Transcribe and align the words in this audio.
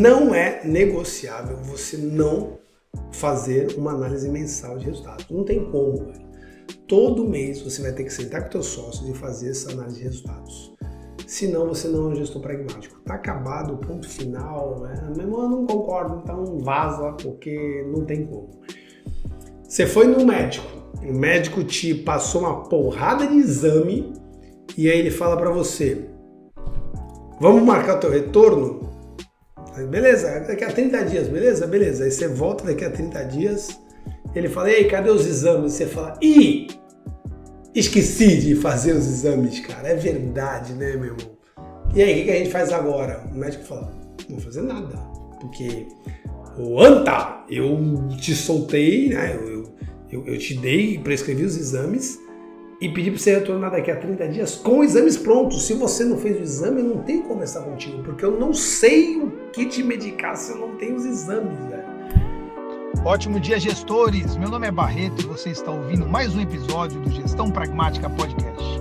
Não 0.00 0.34
é 0.34 0.62
negociável 0.64 1.58
você 1.58 1.98
não 1.98 2.58
fazer 3.12 3.76
uma 3.76 3.90
análise 3.90 4.30
mensal 4.30 4.78
de 4.78 4.86
resultados. 4.86 5.26
Não 5.28 5.44
tem 5.44 5.70
como, 5.70 6.06
velho. 6.06 6.24
Todo 6.88 7.28
mês 7.28 7.60
você 7.60 7.82
vai 7.82 7.92
ter 7.92 8.04
que 8.04 8.10
sentar 8.10 8.44
com 8.44 8.50
seus 8.50 8.66
sócios 8.68 9.06
e 9.10 9.12
fazer 9.12 9.50
essa 9.50 9.70
análise 9.70 9.98
de 9.98 10.04
resultados. 10.04 10.74
Senão 11.26 11.68
você 11.68 11.86
não 11.86 12.06
é 12.06 12.12
um 12.12 12.14
gestor 12.14 12.40
pragmático. 12.40 12.98
Tá 13.02 13.12
acabado 13.12 13.74
o 13.74 13.76
ponto 13.76 14.08
final, 14.08 14.80
né? 14.80 15.06
Meu 15.14 15.26
irmão, 15.26 15.42
eu 15.42 15.48
não 15.50 15.66
concordo, 15.66 16.22
então 16.22 16.58
vaza, 16.60 17.12
porque 17.22 17.86
não 17.94 18.06
tem 18.06 18.24
como. 18.24 18.58
Você 19.68 19.86
foi 19.86 20.06
no 20.06 20.24
médico, 20.24 20.66
o 21.06 21.12
médico 21.12 21.62
te 21.62 21.94
passou 21.94 22.40
uma 22.40 22.62
porrada 22.70 23.26
de 23.26 23.36
exame 23.36 24.14
e 24.78 24.88
aí 24.88 24.98
ele 24.98 25.10
fala 25.10 25.36
para 25.36 25.50
você: 25.50 26.08
Vamos 27.38 27.62
marcar 27.62 27.98
teu 27.98 28.10
retorno? 28.10 28.89
Beleza, 29.86 30.40
daqui 30.40 30.64
a 30.64 30.72
30 30.72 31.04
dias, 31.04 31.28
beleza? 31.28 31.66
Beleza. 31.66 32.04
Aí 32.04 32.10
você 32.10 32.28
volta 32.28 32.64
daqui 32.64 32.84
a 32.84 32.90
30 32.90 33.24
dias, 33.24 33.80
ele 34.34 34.48
fala: 34.48 34.70
Ei, 34.70 34.84
cadê 34.84 35.10
os 35.10 35.26
exames? 35.26 35.72
Você 35.72 35.86
fala: 35.86 36.18
Ih, 36.22 36.68
esqueci 37.74 38.38
de 38.38 38.54
fazer 38.56 38.92
os 38.92 39.06
exames, 39.06 39.60
cara. 39.60 39.88
É 39.88 39.94
verdade, 39.94 40.72
né, 40.74 40.94
meu 40.96 41.06
irmão? 41.06 41.40
E 41.94 42.02
aí, 42.02 42.22
o 42.22 42.24
que 42.24 42.30
a 42.30 42.36
gente 42.36 42.50
faz 42.50 42.72
agora? 42.72 43.24
O 43.32 43.36
médico 43.36 43.64
fala: 43.64 43.92
Não 44.28 44.36
vou 44.36 44.44
fazer 44.44 44.62
nada, 44.62 44.96
porque 45.40 45.86
o 46.58 46.80
anta, 46.80 47.44
eu 47.48 48.08
te 48.18 48.34
soltei, 48.34 49.08
né? 49.08 49.34
Eu, 49.34 49.72
eu, 50.10 50.26
eu 50.26 50.38
te 50.38 50.54
dei, 50.54 50.98
prescrevi 50.98 51.44
os 51.44 51.56
exames 51.56 52.18
e 52.80 52.88
pedi 52.88 53.10
para 53.10 53.20
você 53.20 53.34
retornar 53.34 53.70
daqui 53.70 53.90
a 53.90 53.96
30 53.96 54.28
dias 54.28 54.56
com 54.56 54.82
exames 54.82 55.16
prontos. 55.16 55.66
Se 55.66 55.74
você 55.74 56.04
não 56.04 56.16
fez 56.16 56.38
o 56.38 56.42
exame, 56.42 56.80
eu 56.80 56.86
não 56.86 57.02
tenho 57.02 57.22
que 57.22 57.28
conversar 57.28 57.60
contigo, 57.62 58.02
porque 58.02 58.24
eu 58.24 58.38
não 58.40 58.54
sei 58.54 59.16
o 59.16 59.30
que 59.52 59.66
te 59.66 59.82
medicar 59.82 60.36
se 60.36 60.52
eu 60.52 60.58
não 60.58 60.76
tenho 60.76 60.96
os 60.96 61.04
exames, 61.04 61.58
velho. 61.68 61.90
Ótimo 63.04 63.38
dia, 63.38 63.58
gestores! 63.58 64.36
Meu 64.36 64.48
nome 64.48 64.66
é 64.66 64.70
Barreto 64.70 65.20
e 65.22 65.26
você 65.26 65.50
está 65.50 65.70
ouvindo 65.70 66.06
mais 66.06 66.34
um 66.34 66.40
episódio 66.40 67.00
do 67.00 67.10
Gestão 67.10 67.50
Pragmática 67.50 68.08
Podcast. 68.10 68.80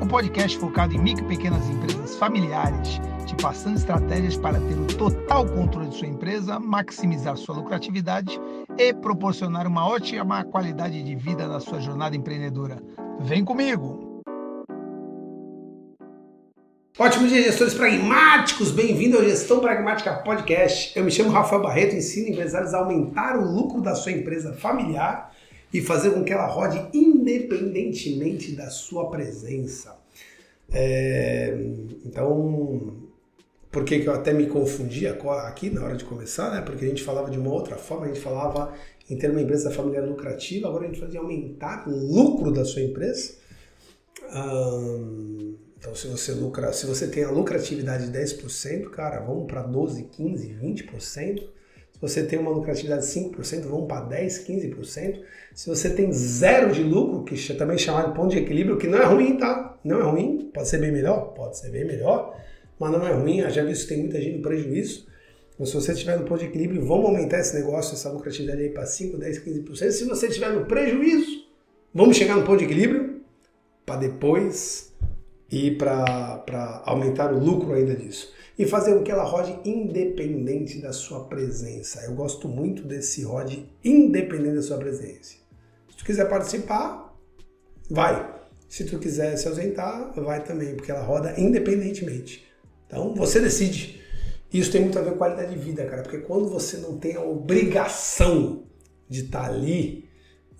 Um 0.00 0.06
podcast 0.06 0.56
focado 0.58 0.94
em 0.94 0.98
micro 0.98 1.24
e 1.24 1.28
pequenas 1.28 1.68
empresas 1.68 2.16
familiares 2.16 3.00
te 3.30 3.36
passando 3.36 3.76
estratégias 3.76 4.36
para 4.36 4.58
ter 4.58 4.74
o 4.74 4.86
total 4.86 5.46
controle 5.46 5.88
de 5.88 5.96
sua 5.96 6.08
empresa, 6.08 6.58
maximizar 6.58 7.36
sua 7.36 7.54
lucratividade 7.54 8.40
e 8.76 8.92
proporcionar 8.92 9.68
uma 9.68 9.86
ótima 9.86 10.42
qualidade 10.44 11.00
de 11.00 11.14
vida 11.14 11.46
na 11.46 11.60
sua 11.60 11.80
jornada 11.80 12.16
empreendedora. 12.16 12.82
Vem 13.22 13.44
comigo! 13.44 14.22
Ótimo 16.98 17.28
dia, 17.28 17.42
gestores 17.42 17.74
pragmáticos! 17.74 18.70
Bem-vindo 18.70 19.18
ao 19.18 19.24
Gestão 19.24 19.60
Pragmática 19.60 20.14
Podcast. 20.14 20.98
Eu 20.98 21.04
me 21.04 21.10
chamo 21.10 21.28
Rafael 21.28 21.60
Barreto 21.60 21.94
ensino 21.94 22.28
empresários 22.28 22.72
a 22.72 22.78
aumentar 22.78 23.36
o 23.38 23.44
lucro 23.44 23.82
da 23.82 23.94
sua 23.94 24.12
empresa 24.12 24.54
familiar 24.54 25.36
e 25.70 25.82
fazer 25.82 26.12
com 26.12 26.24
que 26.24 26.32
ela 26.32 26.46
rode 26.46 26.82
independentemente 26.94 28.52
da 28.52 28.70
sua 28.70 29.10
presença. 29.10 29.98
É, 30.72 31.58
então, 32.06 32.96
por 33.70 33.84
que 33.84 34.02
eu 34.02 34.14
até 34.14 34.32
me 34.32 34.46
confundi 34.46 35.06
aqui 35.06 35.68
na 35.68 35.84
hora 35.84 35.94
de 35.94 36.04
começar, 36.04 36.50
né? 36.50 36.62
Porque 36.62 36.86
a 36.86 36.88
gente 36.88 37.04
falava 37.04 37.30
de 37.30 37.38
uma 37.38 37.50
outra 37.50 37.76
forma, 37.76 38.06
a 38.06 38.08
gente 38.08 38.20
falava 38.20 38.72
em 39.10 39.16
ter 39.16 39.30
uma 39.30 39.42
empresa 39.42 39.70
familiar 39.70 40.06
lucrativa, 40.06 40.68
agora 40.68 40.84
a 40.84 40.86
gente 40.86 41.00
fazia 41.00 41.20
aumentar 41.20 41.86
o 41.88 41.90
lucro 41.90 42.52
da 42.52 42.64
sua 42.64 42.82
empresa. 42.82 43.34
então, 45.76 45.94
se 45.94 46.06
você 46.06 46.32
lucra, 46.32 46.72
se 46.72 46.86
você 46.86 47.08
tem 47.08 47.24
a 47.24 47.30
lucratividade 47.30 48.08
de 48.08 48.18
10%, 48.18 48.90
cara, 48.90 49.20
vamos 49.20 49.46
para 49.46 49.62
12, 49.62 50.04
15, 50.04 50.56
20%. 50.62 51.42
Se 51.92 52.00
você 52.00 52.22
tem 52.22 52.38
uma 52.38 52.50
lucratividade 52.50 53.06
de 53.06 53.12
5%, 53.12 53.62
vamos 53.62 53.86
para 53.86 54.06
10, 54.06 54.46
15%. 54.46 55.20
Se 55.54 55.68
você 55.68 55.90
tem 55.90 56.10
zero 56.12 56.72
de 56.72 56.82
lucro, 56.82 57.24
que 57.24 57.54
também 57.54 57.74
é 57.74 57.78
chamado 57.78 58.10
de 58.10 58.16
ponto 58.16 58.30
de 58.30 58.38
equilíbrio, 58.38 58.78
que 58.78 58.86
não 58.86 58.98
é 58.98 59.04
ruim, 59.04 59.36
tá? 59.36 59.78
Não 59.84 60.00
é 60.00 60.02
ruim, 60.04 60.50
pode 60.54 60.68
ser 60.68 60.78
bem 60.78 60.92
melhor, 60.92 61.34
pode 61.34 61.58
ser 61.58 61.70
bem 61.70 61.84
melhor 61.84 62.40
mas 62.80 62.90
não 62.92 63.06
é 63.06 63.12
ruim, 63.12 63.42
já 63.50 63.62
vi 63.62 63.74
que 63.74 63.86
tem 63.86 63.98
muita 63.98 64.18
gente 64.18 64.38
no 64.38 64.42
prejuízo. 64.42 65.06
Então, 65.60 65.66
se 65.66 65.74
você 65.74 65.92
estiver 65.92 66.18
no 66.18 66.24
ponto 66.24 66.40
de 66.40 66.46
equilíbrio, 66.46 66.86
vamos 66.86 67.04
aumentar 67.04 67.38
esse 67.38 67.54
negócio, 67.54 67.92
essa 67.92 68.10
lucratividade 68.10 68.62
aí 68.62 68.70
para 68.70 68.86
5, 68.86 69.18
10, 69.18 69.44
15%. 69.44 69.90
Se 69.90 70.04
você 70.04 70.28
estiver 70.28 70.54
no 70.54 70.64
prejuízo, 70.64 71.44
vamos 71.92 72.16
chegar 72.16 72.34
no 72.34 72.46
ponto 72.46 72.60
de 72.60 72.64
equilíbrio 72.64 73.20
para 73.84 73.96
depois 73.96 74.90
ir 75.50 75.76
para 75.76 76.82
aumentar 76.86 77.30
o 77.34 77.38
lucro 77.38 77.74
ainda 77.74 77.94
disso. 77.94 78.32
E 78.58 78.64
fazer 78.64 78.94
com 78.94 79.02
que 79.02 79.10
ela 79.10 79.22
rode 79.22 79.54
independente 79.68 80.80
da 80.80 80.94
sua 80.94 81.24
presença. 81.24 82.00
Eu 82.06 82.14
gosto 82.14 82.48
muito 82.48 82.84
desse 82.84 83.22
rode 83.22 83.70
independente 83.84 84.54
da 84.54 84.62
sua 84.62 84.78
presença. 84.78 85.34
Se 85.90 85.96
tu 85.98 86.06
quiser 86.06 86.26
participar, 86.26 87.14
vai. 87.90 88.34
Se 88.66 88.84
tu 88.84 88.98
quiser 88.98 89.36
se 89.36 89.46
ausentar, 89.46 90.10
vai 90.18 90.42
também, 90.42 90.74
porque 90.74 90.90
ela 90.90 91.02
roda 91.02 91.38
independentemente. 91.38 92.46
Então 92.86 93.14
você 93.14 93.40
decide. 93.40 93.99
Isso 94.52 94.72
tem 94.72 94.82
muito 94.82 94.98
a 94.98 95.02
ver 95.02 95.12
com 95.12 95.18
qualidade 95.18 95.54
de 95.54 95.60
vida, 95.60 95.84
cara, 95.86 96.02
porque 96.02 96.18
quando 96.18 96.48
você 96.48 96.78
não 96.78 96.98
tem 96.98 97.16
a 97.16 97.22
obrigação 97.22 98.64
de 99.08 99.24
estar 99.24 99.42
tá 99.42 99.46
ali 99.46 100.08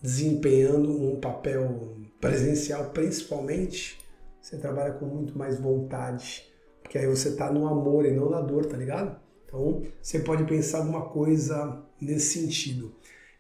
desempenhando 0.01 0.91
um 0.91 1.21
papel 1.21 1.97
presencial, 2.21 2.91
principalmente, 2.91 3.99
você 4.41 4.57
trabalha 4.57 4.93
com 4.93 5.07
muito 5.07 5.37
mais 5.37 5.59
vontade, 5.59 6.45
porque 6.83 6.99
aí 6.99 7.07
você 7.07 7.31
está 7.31 7.53
no 7.53 7.67
amor 7.67 8.07
e 8.07 8.13
não 8.13 8.31
na 8.31 8.41
dor, 8.41 8.67
tá 8.67 8.77
ligado? 8.77 9.19
Então 9.45 9.83
você 10.01 10.21
pode 10.21 10.45
pensar 10.45 10.79
alguma 10.79 11.03
coisa 11.03 11.83
nesse 12.01 12.41
sentido. 12.41 12.95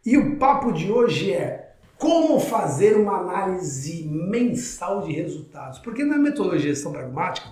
E 0.04 0.16
o 0.16 0.38
papo 0.38 0.72
de 0.72 0.90
hoje 0.90 1.32
é 1.32 1.74
como 1.98 2.40
fazer 2.40 2.96
uma 2.96 3.18
análise 3.18 4.04
mensal 4.08 5.02
de 5.02 5.12
resultados. 5.12 5.78
Porque 5.78 6.02
na 6.02 6.16
metodologia 6.16 6.70
de 6.70 6.74
gestão 6.74 6.92
pragmática, 6.92 7.48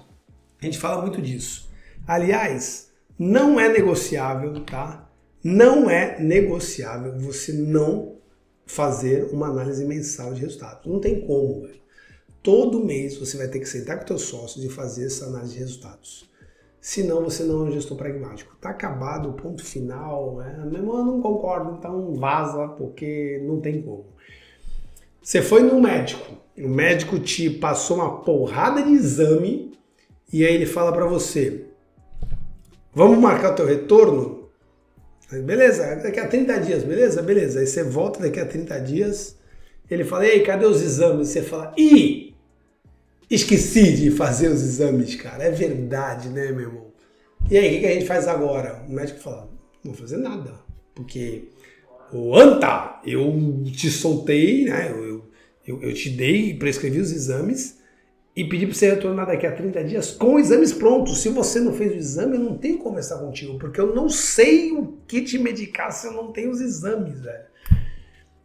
a 0.60 0.64
gente 0.64 0.78
fala 0.78 1.02
muito 1.02 1.20
disso. 1.20 1.68
Aliás, 2.06 2.87
não 3.18 3.58
é 3.58 3.68
negociável, 3.68 4.64
tá? 4.64 5.10
Não 5.42 5.90
é 5.90 6.20
negociável 6.20 7.18
você 7.18 7.52
não 7.52 8.16
fazer 8.66 9.24
uma 9.32 9.48
análise 9.48 9.84
mensal 9.84 10.34
de 10.34 10.42
resultados. 10.42 10.86
Não 10.86 11.00
tem 11.00 11.26
como, 11.26 11.62
velho. 11.62 11.78
Todo 12.42 12.84
mês 12.84 13.16
você 13.16 13.36
vai 13.36 13.48
ter 13.48 13.58
que 13.58 13.68
sentar 13.68 13.98
com 13.98 14.06
seus 14.06 14.22
sócios 14.22 14.64
e 14.64 14.68
fazer 14.68 15.06
essa 15.06 15.26
análise 15.26 15.54
de 15.54 15.58
resultados. 15.58 16.28
Senão 16.80 17.24
você 17.24 17.42
não 17.42 17.66
é 17.66 17.68
um 17.68 17.72
gestor 17.72 17.96
pragmático. 17.96 18.56
Tá 18.60 18.70
acabado 18.70 19.30
o 19.30 19.32
ponto 19.32 19.64
final, 19.64 20.36
né? 20.36 20.56
Eu 20.62 20.70
não 20.70 21.20
concordo, 21.20 21.76
então 21.76 22.14
vaza, 22.14 22.68
porque 22.68 23.42
não 23.44 23.60
tem 23.60 23.82
como. 23.82 24.06
Você 25.20 25.42
foi 25.42 25.62
no 25.62 25.80
médico, 25.80 26.38
o 26.56 26.68
médico 26.68 27.18
te 27.18 27.50
passou 27.50 27.98
uma 27.98 28.22
porrada 28.22 28.82
de 28.82 28.92
exame 28.92 29.76
e 30.32 30.44
aí 30.44 30.54
ele 30.54 30.66
fala 30.66 30.92
para 30.92 31.06
você: 31.06 31.67
Vamos 32.94 33.18
marcar 33.18 33.52
o 33.52 33.54
teu 33.54 33.66
retorno? 33.66 34.48
Beleza, 35.30 35.96
daqui 35.96 36.18
a 36.18 36.26
30 36.26 36.58
dias, 36.58 36.84
beleza? 36.84 37.20
Beleza. 37.22 37.60
Aí 37.60 37.66
você 37.66 37.82
volta 37.82 38.20
daqui 38.20 38.40
a 38.40 38.46
30 38.46 38.78
dias, 38.80 39.36
ele 39.90 40.04
fala: 40.04 40.26
Ei, 40.26 40.42
cadê 40.42 40.64
os 40.64 40.82
exames? 40.82 41.28
Você 41.28 41.42
fala: 41.42 41.74
Ih, 41.76 42.34
esqueci 43.30 43.94
de 43.94 44.10
fazer 44.10 44.48
os 44.48 44.62
exames, 44.62 45.14
cara. 45.16 45.44
É 45.44 45.50
verdade, 45.50 46.30
né, 46.30 46.50
meu 46.50 46.62
irmão? 46.62 46.86
E 47.50 47.58
aí, 47.58 47.76
o 47.76 47.80
que 47.80 47.86
a 47.86 47.92
gente 47.92 48.06
faz 48.06 48.26
agora? 48.26 48.82
O 48.88 48.92
médico 48.92 49.20
fala: 49.20 49.50
Não 49.84 49.92
vou 49.92 50.00
fazer 50.00 50.16
nada, 50.16 50.54
porque 50.94 51.48
o 52.10 52.34
anta, 52.34 53.00
eu 53.04 53.62
te 53.64 53.90
soltei, 53.90 54.64
né? 54.64 54.90
Eu, 54.90 55.24
eu, 55.66 55.82
eu 55.82 55.92
te 55.92 56.08
dei, 56.08 56.54
prescrevi 56.54 57.00
os 57.00 57.12
exames 57.12 57.77
e 58.38 58.44
pedir 58.44 58.66
para 58.66 58.76
você 58.76 58.90
retornar 58.90 59.26
daqui 59.26 59.48
a 59.48 59.50
30 59.50 59.82
dias 59.82 60.12
com 60.12 60.38
exames 60.38 60.72
prontos. 60.72 61.20
Se 61.20 61.28
você 61.28 61.58
não 61.58 61.72
fez 61.72 61.90
o 61.90 61.96
exame, 61.96 62.36
eu 62.36 62.40
não 62.44 62.56
tenho 62.56 62.78
que 62.78 62.84
conversar 62.84 63.18
contigo, 63.18 63.58
porque 63.58 63.80
eu 63.80 63.92
não 63.92 64.08
sei 64.08 64.70
o 64.70 64.96
que 65.08 65.22
te 65.22 65.36
medicar 65.40 65.90
se 65.90 66.06
eu 66.06 66.12
não 66.12 66.30
tenho 66.30 66.52
os 66.52 66.60
exames, 66.60 67.20
velho. 67.20 67.48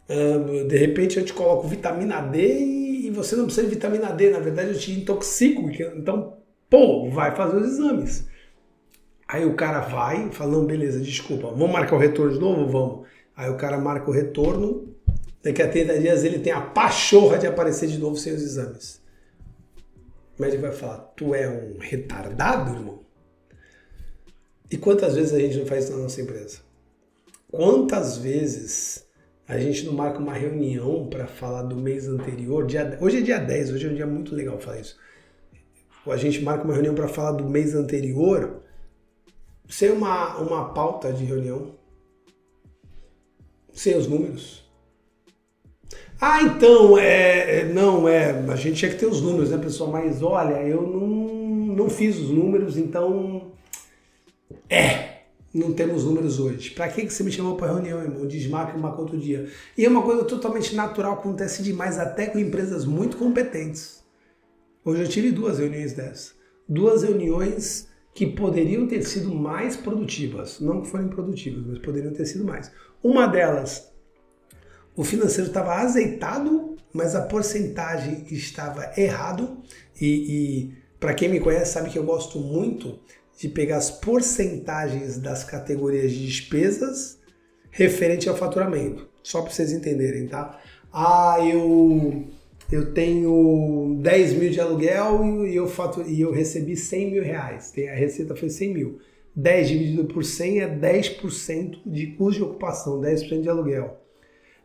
Uh, 0.09 0.67
de 0.67 0.77
repente 0.77 1.19
eu 1.19 1.23
te 1.23 1.31
coloco 1.31 1.67
vitamina 1.67 2.21
D 2.21 2.59
e 3.05 3.11
você 3.11 3.35
não 3.35 3.45
precisa 3.45 3.67
de 3.67 3.75
vitamina 3.75 4.09
D, 4.09 4.31
na 4.31 4.39
verdade 4.39 4.71
eu 4.71 4.79
te 4.79 4.91
intoxico. 4.93 5.69
Então, 5.95 6.37
pô, 6.67 7.07
vai 7.11 7.35
fazer 7.35 7.57
os 7.57 7.73
exames. 7.73 8.27
Aí 9.27 9.45
o 9.45 9.53
cara 9.53 9.81
vai, 9.81 10.31
fala, 10.31 10.53
não, 10.53 10.65
beleza, 10.65 10.99
desculpa, 10.99 11.49
vamos 11.51 11.71
marcar 11.71 11.95
o 11.95 11.99
retorno 11.99 12.33
de 12.33 12.39
novo? 12.39 12.65
Vamos. 12.65 13.07
Aí 13.37 13.47
o 13.47 13.57
cara 13.57 13.77
marca 13.77 14.09
o 14.09 14.13
retorno, 14.13 14.87
daqui 15.43 15.61
a 15.61 15.69
30 15.69 15.99
dias 15.99 16.23
ele 16.23 16.39
tem 16.39 16.51
a 16.51 16.61
pachorra 16.61 17.37
de 17.37 17.45
aparecer 17.45 17.87
de 17.87 17.99
novo 17.99 18.15
sem 18.15 18.33
os 18.33 18.41
exames. 18.41 19.02
O 20.37 20.41
médico 20.41 20.61
vai 20.61 20.71
falar: 20.71 20.97
Tu 21.15 21.33
é 21.33 21.49
um 21.49 21.77
retardado, 21.79 22.73
irmão? 22.73 23.03
E 24.69 24.77
quantas 24.77 25.15
vezes 25.15 25.33
a 25.33 25.39
gente 25.39 25.57
não 25.57 25.65
faz 25.65 25.85
isso 25.85 25.93
na 25.93 26.03
nossa 26.03 26.21
empresa? 26.21 26.59
Quantas 27.51 28.17
vezes 28.17 29.07
a 29.47 29.59
gente 29.59 29.85
não 29.85 29.93
marca 29.93 30.17
uma 30.17 30.33
reunião 30.33 31.07
para 31.07 31.27
falar 31.27 31.63
do 31.63 31.75
mês 31.75 32.07
anterior? 32.07 32.65
Dia, 32.65 32.97
hoje 32.99 33.17
é 33.17 33.21
dia 33.21 33.37
10, 33.37 33.71
hoje 33.71 33.87
é 33.87 33.89
um 33.91 33.95
dia 33.95 34.07
muito 34.07 34.33
legal 34.33 34.59
falar 34.59 34.79
isso. 34.79 34.97
A 36.07 36.17
gente 36.17 36.41
marca 36.41 36.63
uma 36.63 36.73
reunião 36.73 36.95
para 36.95 37.07
falar 37.07 37.33
do 37.33 37.47
mês 37.47 37.75
anterior 37.75 38.63
sem 39.69 39.91
uma, 39.91 40.37
uma 40.37 40.73
pauta 40.73 41.13
de 41.13 41.23
reunião, 41.23 41.75
sem 43.71 43.95
os 43.95 44.07
números. 44.07 44.62
Ah, 46.25 46.41
então, 46.41 46.97
é, 46.97 47.59
é, 47.59 47.65
não, 47.65 48.07
é, 48.07 48.31
a 48.49 48.55
gente 48.55 48.77
tinha 48.77 48.89
que 48.89 48.97
ter 48.97 49.05
os 49.05 49.21
números, 49.21 49.49
né, 49.49 49.57
pessoal? 49.57 49.91
Mas 49.91 50.23
olha, 50.23 50.65
eu 50.65 50.81
não, 50.81 51.75
não 51.75 51.89
fiz 51.89 52.17
os 52.17 52.29
números, 52.29 52.77
então. 52.77 53.51
É, 54.69 55.23
não 55.53 55.73
temos 55.73 56.05
números 56.05 56.39
hoje. 56.39 56.69
Para 56.69 56.87
que, 56.87 57.05
que 57.05 57.13
você 57.13 57.25
me 57.25 57.31
chamou 57.31 57.57
para 57.57 57.73
reunião, 57.73 58.01
irmão? 58.01 58.25
Desmarca 58.25 58.77
uma 58.77 58.97
outro 58.97 59.17
dia. 59.17 59.49
E 59.77 59.83
é 59.83 59.89
uma 59.89 60.01
coisa 60.01 60.23
totalmente 60.23 60.73
natural, 60.73 61.15
acontece 61.15 61.61
demais, 61.61 61.99
até 61.99 62.27
com 62.27 62.39
empresas 62.39 62.85
muito 62.85 63.17
competentes. 63.17 64.01
Hoje 64.85 65.01
eu 65.01 65.09
tive 65.09 65.29
duas 65.29 65.59
reuniões 65.59 65.91
dessas. 65.91 66.35
Duas 66.69 67.03
reuniões 67.03 67.89
que 68.13 68.27
poderiam 68.27 68.87
ter 68.87 69.03
sido 69.03 69.35
mais 69.35 69.75
produtivas. 69.75 70.61
Não 70.61 70.83
que 70.83 70.87
forem 70.87 71.09
produtivas, 71.09 71.65
mas 71.67 71.79
poderiam 71.79 72.13
ter 72.13 72.25
sido 72.25 72.45
mais. 72.45 72.71
Uma 73.03 73.27
delas, 73.27 73.92
o 74.95 75.03
financeiro 75.03 75.47
estava 75.47 75.75
azeitado, 75.75 76.75
mas 76.93 77.15
a 77.15 77.21
porcentagem 77.21 78.25
estava 78.29 78.91
errado. 78.97 79.57
E, 79.99 80.07
e 80.07 80.73
para 80.99 81.13
quem 81.13 81.29
me 81.29 81.39
conhece 81.39 81.73
sabe 81.73 81.89
que 81.89 81.97
eu 81.97 82.03
gosto 82.03 82.39
muito 82.39 82.99
de 83.37 83.49
pegar 83.49 83.77
as 83.77 83.89
porcentagens 83.89 85.17
das 85.17 85.43
categorias 85.43 86.11
de 86.11 86.25
despesas 86.25 87.19
referente 87.71 88.29
ao 88.29 88.37
faturamento. 88.37 89.09
Só 89.23 89.41
para 89.41 89.51
vocês 89.51 89.71
entenderem, 89.71 90.27
tá? 90.27 90.59
Ah, 90.91 91.37
eu 91.41 92.27
eu 92.71 92.93
tenho 92.93 93.99
10 94.01 94.33
mil 94.33 94.49
de 94.49 94.59
aluguel 94.59 95.45
e 95.45 95.55
eu, 95.55 95.67
fato, 95.67 96.01
e 96.01 96.21
eu 96.21 96.31
recebi 96.31 96.75
100 96.75 97.11
mil 97.11 97.23
reais. 97.23 97.71
A 97.77 97.95
receita 97.95 98.35
foi 98.35 98.49
100 98.49 98.73
mil. 98.73 98.99
10 99.35 99.67
dividido 99.67 100.05
por 100.05 100.23
100 100.23 100.61
é 100.61 100.67
10% 100.67 101.81
de 101.85 102.07
custo 102.07 102.39
de 102.39 102.43
ocupação, 102.43 102.99
10% 102.99 103.41
de 103.41 103.49
aluguel. 103.49 104.02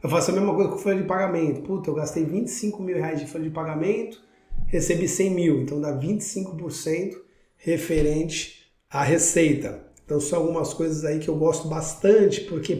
Eu 0.00 0.08
faço 0.08 0.30
a 0.30 0.34
mesma 0.34 0.54
coisa 0.54 0.70
com 0.70 0.78
folha 0.78 1.02
de 1.02 1.08
pagamento. 1.08 1.62
Puta, 1.62 1.90
eu 1.90 1.94
gastei 1.94 2.24
25 2.24 2.80
mil 2.82 2.96
reais 2.96 3.18
de 3.18 3.26
folha 3.26 3.44
de 3.44 3.50
pagamento, 3.50 4.22
recebi 4.66 5.08
100 5.08 5.30
mil, 5.30 5.60
então 5.62 5.80
dá 5.80 5.92
25% 5.92 7.16
referente 7.56 8.70
à 8.88 9.02
receita. 9.02 9.88
Então 10.04 10.20
são 10.20 10.38
algumas 10.38 10.72
coisas 10.72 11.04
aí 11.04 11.18
que 11.18 11.28
eu 11.28 11.34
gosto 11.34 11.66
bastante, 11.66 12.42
porque 12.42 12.76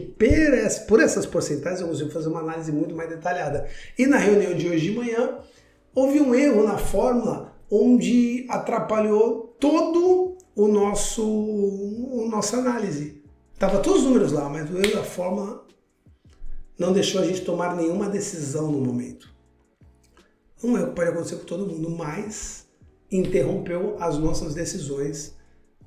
por 0.87 0.99
essas 1.01 1.25
porcentagens 1.25 1.81
eu 1.81 1.89
consigo 1.89 2.09
fazer 2.09 2.29
uma 2.29 2.39
análise 2.39 2.71
muito 2.71 2.95
mais 2.95 3.09
detalhada. 3.09 3.67
E 3.97 4.07
na 4.07 4.17
reunião 4.17 4.55
de 4.55 4.67
hoje 4.67 4.89
de 4.89 4.97
manhã, 4.97 5.39
houve 5.93 6.21
um 6.21 6.33
erro 6.33 6.63
na 6.63 6.77
fórmula 6.77 7.53
onde 7.69 8.45
atrapalhou 8.49 9.55
todo 9.59 10.37
o 10.55 10.67
nosso 10.67 11.23
o 11.23 12.27
nossa 12.31 12.57
análise. 12.57 13.21
Tava 13.59 13.79
todos 13.79 13.99
os 13.99 14.07
números 14.07 14.31
lá, 14.31 14.47
mas 14.49 14.69
o 14.71 14.77
erro 14.77 14.93
da 14.93 15.03
fórmula 15.03 15.68
não 16.79 16.93
deixou 16.93 17.21
a 17.21 17.25
gente 17.25 17.41
tomar 17.41 17.75
nenhuma 17.75 18.09
decisão 18.09 18.71
no 18.71 18.79
momento. 18.79 19.29
Um 20.63 20.77
erro 20.77 20.87
que 20.87 20.95
pode 20.95 21.09
acontecer 21.09 21.35
com 21.35 21.45
todo 21.45 21.67
mundo, 21.67 21.89
mas 21.89 22.67
interrompeu 23.11 23.97
as 23.99 24.17
nossas 24.17 24.53
decisões 24.53 25.37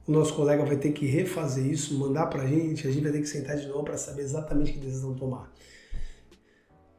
o 0.07 0.11
nosso 0.11 0.35
colega 0.35 0.65
vai 0.65 0.77
ter 0.77 0.93
que 0.93 1.07
refazer 1.07 1.65
isso, 1.65 1.97
mandar 1.99 2.27
para 2.27 2.43
a 2.43 2.47
gente, 2.47 2.87
a 2.87 2.91
gente 2.91 3.03
vai 3.03 3.13
ter 3.13 3.21
que 3.21 3.29
sentar 3.29 3.57
de 3.57 3.69
novo 3.69 3.85
para 3.85 3.97
saber 3.97 4.23
exatamente 4.23 4.73
que 4.73 4.79
decisão 4.79 5.15
tomar. 5.15 5.53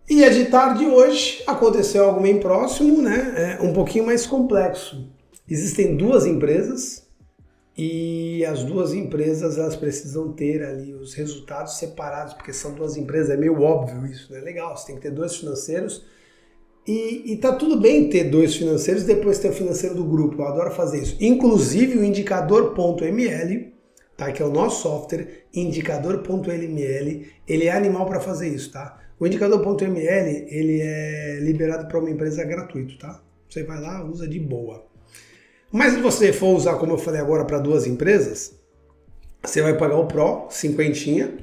E 0.09 0.23
a 0.23 0.29
de 0.29 0.45
tarde 0.45 0.85
hoje 0.85 1.43
aconteceu 1.47 2.05
algo 2.05 2.21
bem 2.21 2.39
próximo, 2.39 3.01
né? 3.01 3.57
É 3.59 3.61
um 3.61 3.73
pouquinho 3.73 4.05
mais 4.05 4.25
complexo. 4.25 5.09
Existem 5.49 5.97
duas 5.97 6.25
empresas 6.25 7.02
e 7.77 8.45
as 8.45 8.63
duas 8.63 8.93
empresas 8.93 9.57
elas 9.57 9.75
precisam 9.75 10.31
ter 10.31 10.63
ali 10.63 10.93
os 10.93 11.13
resultados 11.13 11.77
separados, 11.77 12.33
porque 12.33 12.53
são 12.53 12.73
duas 12.73 12.95
empresas, 12.95 13.31
é 13.31 13.37
meio 13.37 13.61
óbvio 13.61 14.05
isso, 14.05 14.31
né? 14.31 14.39
Legal, 14.39 14.77
você 14.77 14.87
tem 14.87 14.95
que 14.95 15.01
ter 15.01 15.11
dois 15.11 15.35
financeiros 15.35 16.05
e, 16.85 17.33
e 17.33 17.37
tá 17.37 17.53
tudo 17.55 17.79
bem 17.79 18.09
ter 18.09 18.25
dois 18.25 18.55
financeiros 18.55 19.03
depois 19.03 19.39
ter 19.39 19.49
o 19.49 19.53
financeiro 19.53 19.95
do 19.95 20.03
grupo. 20.03 20.41
Eu 20.41 20.47
adoro 20.47 20.71
fazer 20.71 21.01
isso. 21.01 21.17
Inclusive 21.19 21.97
o 21.97 22.03
indicador.ml, 22.03 23.73
tá? 24.17 24.31
Que 24.31 24.41
é 24.41 24.45
o 24.45 24.51
nosso 24.51 24.83
software, 24.83 25.45
indicador.ml, 25.53 27.27
ele 27.47 27.65
é 27.65 27.71
animal 27.71 28.05
para 28.05 28.19
fazer 28.19 28.49
isso, 28.49 28.71
tá? 28.71 28.99
O 29.19 29.25
indicador.ml, 29.25 30.47
ele 30.49 30.81
é 30.81 31.39
liberado 31.39 31.87
para 31.87 31.99
uma 31.99 32.09
empresa 32.09 32.43
gratuito, 32.43 32.97
tá? 32.97 33.23
Você 33.49 33.63
vai 33.63 33.79
lá, 33.79 34.03
usa 34.03 34.27
de 34.27 34.39
boa. 34.39 34.85
Mas 35.73 35.93
se 35.93 36.01
você 36.01 36.31
for 36.31 36.55
usar, 36.55 36.75
como 36.75 36.93
eu 36.93 36.99
falei 36.99 37.19
agora, 37.19 37.45
para 37.45 37.57
duas 37.57 37.87
empresas, 37.87 38.53
você 39.43 39.59
vai 39.59 39.75
pagar 39.75 39.97
o 39.97 40.05
Pro, 40.05 40.45
cinquentinha, 40.51 41.35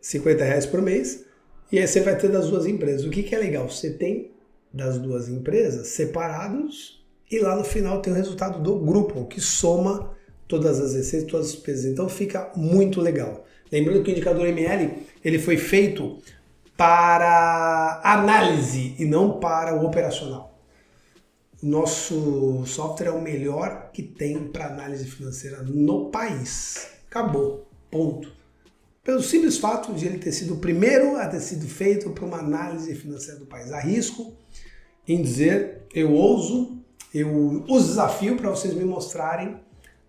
50 0.00 0.42
reais 0.42 0.66
por 0.66 0.82
mês, 0.82 1.24
e 1.70 1.78
aí 1.78 1.86
você 1.86 2.00
vai 2.00 2.18
ter 2.18 2.28
das 2.28 2.50
duas 2.50 2.66
empresas. 2.66 3.06
O 3.06 3.10
que, 3.10 3.22
que 3.22 3.32
é 3.32 3.38
legal? 3.38 3.70
Você 3.70 3.90
tem 3.90 4.32
das 4.72 4.98
duas 4.98 5.28
empresas 5.28 5.86
separados 5.86 7.06
e 7.30 7.38
lá 7.38 7.54
no 7.54 7.62
final 7.62 8.02
tem 8.02 8.12
o 8.12 8.16
resultado 8.16 8.60
do 8.60 8.76
grupo, 8.80 9.24
que 9.26 9.40
soma 9.40 10.10
todas 10.48 10.80
as 10.80 10.94
receitas, 10.94 11.30
todas 11.30 11.46
as 11.46 11.52
despesas. 11.52 11.84
Então 11.84 12.08
fica 12.08 12.50
muito 12.56 13.00
legal. 13.00 13.44
Lembrando 13.70 14.02
que 14.02 14.10
o 14.10 14.12
indicador 14.12 14.48
ML 14.48 15.06
ele 15.24 15.38
foi 15.38 15.56
feito 15.56 16.18
para 16.76 18.00
análise 18.02 18.96
e 18.98 19.04
não 19.04 19.38
para 19.38 19.76
o 19.76 19.86
operacional. 19.86 20.55
Nosso 21.66 22.64
software 22.66 23.08
é 23.08 23.10
o 23.12 23.20
melhor 23.20 23.90
que 23.92 24.02
tem 24.02 24.48
para 24.48 24.66
análise 24.66 25.06
financeira 25.06 25.62
no 25.62 26.10
país. 26.10 26.88
Acabou. 27.08 27.66
Ponto 27.90 28.36
pelo 29.06 29.22
simples 29.22 29.56
fato 29.56 29.92
de 29.92 30.04
ele 30.04 30.18
ter 30.18 30.32
sido 30.32 30.54
o 30.54 30.56
primeiro 30.56 31.16
a 31.16 31.28
ter 31.28 31.38
sido 31.38 31.64
feito 31.68 32.10
para 32.10 32.24
uma 32.24 32.38
análise 32.38 32.92
financeira 32.96 33.38
do 33.38 33.46
país. 33.46 33.70
Arrisco 33.70 34.34
em 35.06 35.22
dizer, 35.22 35.82
eu 35.94 36.12
ouso, 36.12 36.76
eu 37.14 37.64
os 37.68 37.86
desafio 37.86 38.36
para 38.36 38.50
vocês 38.50 38.74
me 38.74 38.84
mostrarem 38.84 39.60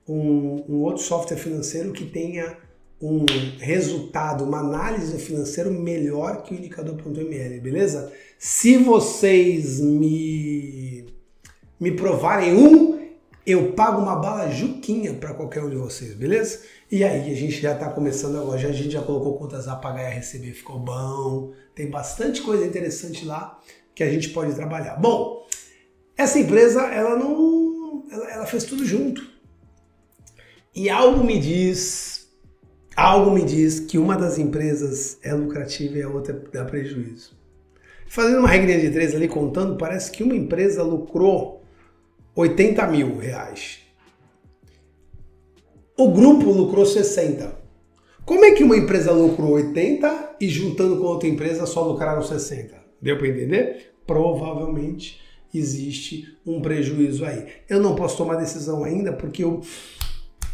um, 0.08 0.64
um, 0.68 0.82
outro 0.82 1.04
software 1.04 1.38
financeiro 1.38 1.94
que 1.94 2.06
tenha 2.06 2.58
um 3.00 3.24
resultado, 3.60 4.44
uma 4.44 4.62
análise 4.62 5.16
financeira 5.20 5.70
melhor 5.70 6.42
que 6.42 6.56
o 6.56 6.58
indicador.ml, 6.58 7.60
beleza? 7.60 8.12
Se 8.40 8.78
vocês 8.78 9.80
me, 9.80 11.06
me 11.80 11.92
provarem 11.92 12.56
um, 12.56 12.98
eu 13.46 13.72
pago 13.72 14.02
uma 14.02 14.16
bala 14.16 14.52
juquinha 14.52 15.14
para 15.14 15.34
qualquer 15.34 15.64
um 15.64 15.70
de 15.70 15.78
vocês, 15.78 16.14
beleza? 16.14 16.64
E 16.92 17.04
aí 17.04 17.32
a 17.32 17.36
gente 17.36 17.62
já 17.62 17.74
está 17.74 17.90
começando 17.90 18.38
agora, 18.38 18.58
já, 18.58 18.68
a 18.68 18.74
gente 18.74 18.92
já 18.92 19.02
colocou 19.02 19.38
contas 19.38 19.68
a 19.70 19.76
pagar 19.76 20.04
e 20.04 20.08
a 20.08 20.10
receber, 20.10 20.52
ficou 20.52 20.78
bom. 20.80 21.54
Tem 21.74 21.90
bastante 21.90 22.42
coisa 22.42 22.66
interessante 22.66 23.26
lá 23.26 23.58
que 23.96 24.04
a 24.04 24.12
gente 24.12 24.30
pode 24.30 24.54
trabalhar. 24.54 24.96
Bom, 24.98 25.48
essa 26.18 26.38
empresa 26.40 26.82
ela 26.88 27.16
não, 27.16 28.04
ela, 28.12 28.32
ela 28.32 28.46
fez 28.46 28.66
tudo 28.66 28.86
junto. 28.86 29.26
E 30.76 30.90
algo 30.90 31.24
me 31.24 31.40
diz, 31.40 32.30
algo 32.96 33.32
me 33.32 33.44
diz 33.44 33.80
que 33.80 33.98
uma 33.98 34.18
das 34.18 34.38
empresas 34.38 35.18
é 35.24 35.34
lucrativa 35.34 35.98
e 35.98 36.04
a 36.04 36.10
outra 36.10 36.34
dá 36.52 36.66
prejuízo. 36.66 37.38
Fazendo 38.08 38.40
uma 38.40 38.50
regrinha 38.50 38.80
de 38.80 38.90
três 38.90 39.16
ali 39.16 39.28
contando, 39.28 39.78
parece 39.78 40.12
que 40.12 40.22
uma 40.22 40.36
empresa 40.36 40.84
lucrou 40.84 41.64
80 42.38 42.88
mil 42.88 43.18
reais 43.18 43.80
o 45.98 46.12
grupo 46.12 46.52
lucrou 46.52 46.86
60. 46.86 47.58
Como 48.24 48.46
é 48.46 48.52
que 48.52 48.64
uma 48.64 48.78
empresa 48.78 49.12
lucrou 49.12 49.54
80 49.54 50.36
e 50.40 50.48
juntando 50.48 50.98
com 50.98 51.06
outra 51.06 51.28
empresa 51.28 51.66
só 51.66 51.84
lucraram 51.84 52.22
60? 52.22 52.76
Deu 53.02 53.18
para 53.18 53.28
entender? 53.28 53.96
Provavelmente 54.06 55.20
existe 55.52 56.38
um 56.46 56.62
prejuízo 56.62 57.26
aí. 57.26 57.48
Eu 57.68 57.82
não 57.82 57.96
posso 57.96 58.16
tomar 58.16 58.36
decisão 58.36 58.84
ainda 58.84 59.12
porque 59.12 59.44
eu 59.44 59.62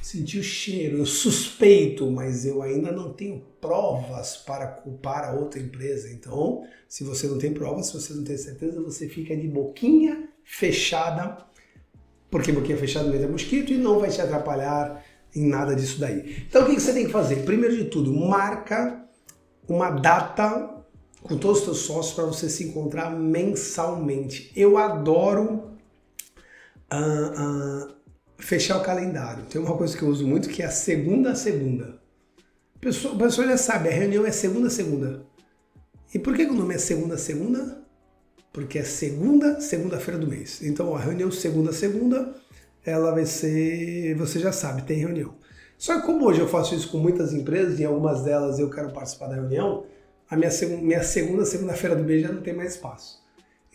senti 0.02 0.40
o 0.40 0.44
cheiro, 0.44 1.00
eu 1.00 1.06
suspeito, 1.06 2.10
mas 2.10 2.46
eu 2.46 2.62
ainda 2.62 2.90
não 2.90 3.12
tenho 3.12 3.44
provas 3.60 4.38
para 4.38 4.68
culpar 4.68 5.26
a 5.26 5.34
outra 5.34 5.60
empresa. 5.60 6.10
Então, 6.10 6.64
se 6.88 7.04
você 7.04 7.28
não 7.28 7.38
tem 7.38 7.54
provas, 7.54 7.88
se 7.88 7.94
você 7.94 8.14
não 8.14 8.24
tem 8.24 8.38
certeza, 8.38 8.82
você 8.82 9.10
fica 9.10 9.36
de 9.36 9.48
boquinha 9.48 10.30
fechada, 10.46 11.46
porque 12.34 12.52
boquinha 12.52 12.76
fechada 12.76 13.08
não 13.08 13.14
é 13.14 13.28
mosquito 13.28 13.72
e 13.72 13.78
não 13.78 14.00
vai 14.00 14.10
te 14.10 14.20
atrapalhar 14.20 15.06
em 15.36 15.48
nada 15.48 15.76
disso 15.76 16.00
daí. 16.00 16.44
Então 16.50 16.64
o 16.64 16.66
que 16.66 16.80
você 16.80 16.92
tem 16.92 17.06
que 17.06 17.12
fazer? 17.12 17.46
Primeiro 17.46 17.78
de 17.78 17.86
tudo, 17.86 18.12
marca 18.12 19.06
uma 19.70 19.92
data 19.92 20.84
com 21.22 21.38
todos 21.38 21.60
os 21.60 21.64
seus 21.64 21.78
sócios 21.78 22.16
para 22.16 22.26
você 22.26 22.50
se 22.50 22.64
encontrar 22.64 23.12
mensalmente. 23.12 24.52
Eu 24.56 24.80
adoro 24.80 25.76
uh, 26.92 27.86
uh, 27.86 27.94
fechar 28.40 28.80
o 28.80 28.84
calendário. 28.84 29.44
Tem 29.44 29.62
uma 29.62 29.78
coisa 29.78 29.96
que 29.96 30.02
eu 30.02 30.10
uso 30.10 30.26
muito 30.26 30.50
que 30.50 30.64
é 30.64 30.66
a 30.66 30.72
segunda 30.72 31.34
a 31.34 31.36
segunda. 31.36 32.02
O 32.76 32.80
pessoal, 32.80 33.16
pessoa 33.16 33.46
já 33.46 33.58
sabe, 33.58 33.90
a 33.90 33.92
reunião 33.92 34.26
é 34.26 34.32
segunda 34.32 34.70
a 34.70 34.72
segunda. 34.72 35.24
E 36.12 36.18
por 36.18 36.36
que 36.36 36.46
o 36.46 36.54
nome 36.54 36.74
é 36.74 36.80
segunda 36.80 37.14
a 37.14 37.18
segunda? 37.20 37.83
Porque 38.54 38.80
é 38.80 38.84
segunda, 38.84 39.60
segunda-feira 39.60 40.20
do 40.20 40.28
mês. 40.28 40.62
Então 40.62 40.96
a 40.96 41.00
reunião 41.00 41.32
segunda 41.32 41.74
segunda 41.74 42.34
ela 42.86 43.12
vai 43.12 43.26
ser, 43.26 44.16
você 44.16 44.40
já 44.40 44.52
sabe, 44.52 44.84
tem 44.84 44.98
reunião. 44.98 45.34
Só 45.78 46.00
que 46.00 46.06
como 46.06 46.26
hoje 46.26 46.40
eu 46.40 46.48
faço 46.48 46.76
isso 46.76 46.90
com 46.90 46.98
muitas 46.98 47.34
empresas 47.34 47.80
e 47.80 47.84
algumas 47.84 48.22
delas 48.24 48.60
eu 48.60 48.70
quero 48.70 48.92
participar 48.92 49.28
da 49.28 49.36
reunião, 49.36 49.86
a 50.30 50.38
minha, 50.38 50.52
seg 50.52 50.78
minha 50.78 51.04
segunda 51.04 51.46
segunda-feira 51.46 51.96
do 51.96 52.04
mês 52.04 52.22
já 52.22 52.32
não 52.32 52.42
tem 52.42 52.54
mais 52.54 52.76
espaço. 52.76 53.22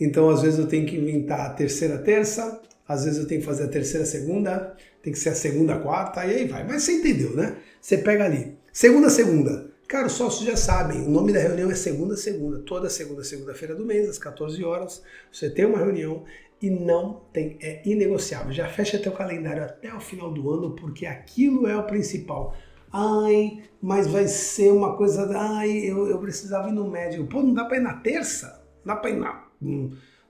Então, 0.01 0.31
às 0.31 0.43
vezes 0.43 0.59
eu 0.59 0.67
tenho 0.67 0.87
que 0.87 0.97
inventar 0.97 1.41
a 1.41 1.51
terceira 1.51 1.99
terça, 1.99 2.61
às 2.87 3.05
vezes 3.05 3.19
eu 3.19 3.27
tenho 3.27 3.41
que 3.41 3.47
fazer 3.47 3.65
a 3.65 3.69
terceira 3.69 4.07
segunda, 4.07 4.75
tem 5.03 5.13
que 5.13 5.19
ser 5.19 5.31
a 5.31 5.35
segunda 5.35 5.79
quarta, 5.79 6.25
e 6.25 6.35
aí 6.35 6.49
vai. 6.49 6.67
Mas 6.67 6.85
você 6.85 6.93
entendeu, 6.93 7.35
né? 7.35 7.57
Você 7.81 7.99
pega 7.99 8.25
ali. 8.25 8.57
Segunda 8.73 9.11
segunda. 9.11 9.68
Cara, 9.89 10.07
os 10.07 10.13
sócios 10.13 10.45
já 10.45 10.55
sabem, 10.55 11.01
o 11.01 11.09
nome 11.09 11.33
da 11.33 11.41
reunião 11.41 11.71
é 11.71 11.75
segunda 11.75 12.15
segunda. 12.15 12.59
Toda 12.59 12.91
segunda 12.91 13.25
segunda-feira 13.25 13.75
do 13.75 13.87
mês, 13.87 14.07
às 14.07 14.19
14 14.19 14.63
horas, 14.63 15.03
você 15.33 15.49
tem 15.49 15.65
uma 15.65 15.79
reunião 15.79 16.25
e 16.61 16.69
não 16.69 17.23
tem, 17.33 17.57
é 17.63 17.81
inegociável. 17.89 18.53
Já 18.53 18.69
fecha 18.69 18.99
teu 18.99 19.13
calendário 19.13 19.65
até 19.65 19.95
o 19.95 19.99
final 19.99 20.31
do 20.31 20.51
ano, 20.51 20.77
porque 20.77 21.07
aquilo 21.07 21.67
é 21.67 21.75
o 21.75 21.85
principal. 21.85 22.55
Ai, 22.93 23.63
mas 23.81 24.07
vai 24.07 24.29
ser 24.29 24.73
uma 24.73 24.95
coisa. 24.95 25.27
Ai, 25.35 25.71
eu, 25.71 26.07
eu 26.07 26.19
precisava 26.19 26.69
ir 26.69 26.73
no 26.73 26.87
médico. 26.91 27.27
Pô, 27.27 27.43
não 27.43 27.55
dá 27.55 27.65
pra 27.65 27.79
ir 27.79 27.81
na 27.81 27.95
terça? 27.95 28.63
Não 28.85 28.95
dá 28.95 29.01
pra 29.01 29.09
ir 29.09 29.17
na, 29.17 29.43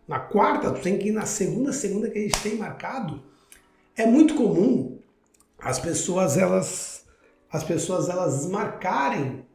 na 0.07 0.21
quarta? 0.21 0.71
Tu 0.71 0.83
tem 0.83 0.97
que 1.00 1.09
ir 1.09 1.12
na 1.12 1.27
segunda, 1.27 1.73
segunda 1.73 2.09
que 2.09 2.17
a 2.17 2.23
gente 2.23 2.41
tem 2.45 2.55
marcado. 2.55 3.21
É 3.97 4.07
muito 4.07 4.37
comum 4.37 5.00
as 5.59 5.81
pessoas 5.81 6.38
elas 6.38 7.05
as 7.50 7.65
pessoas 7.65 8.09
elas 8.09 8.47
marcarem 8.47 9.48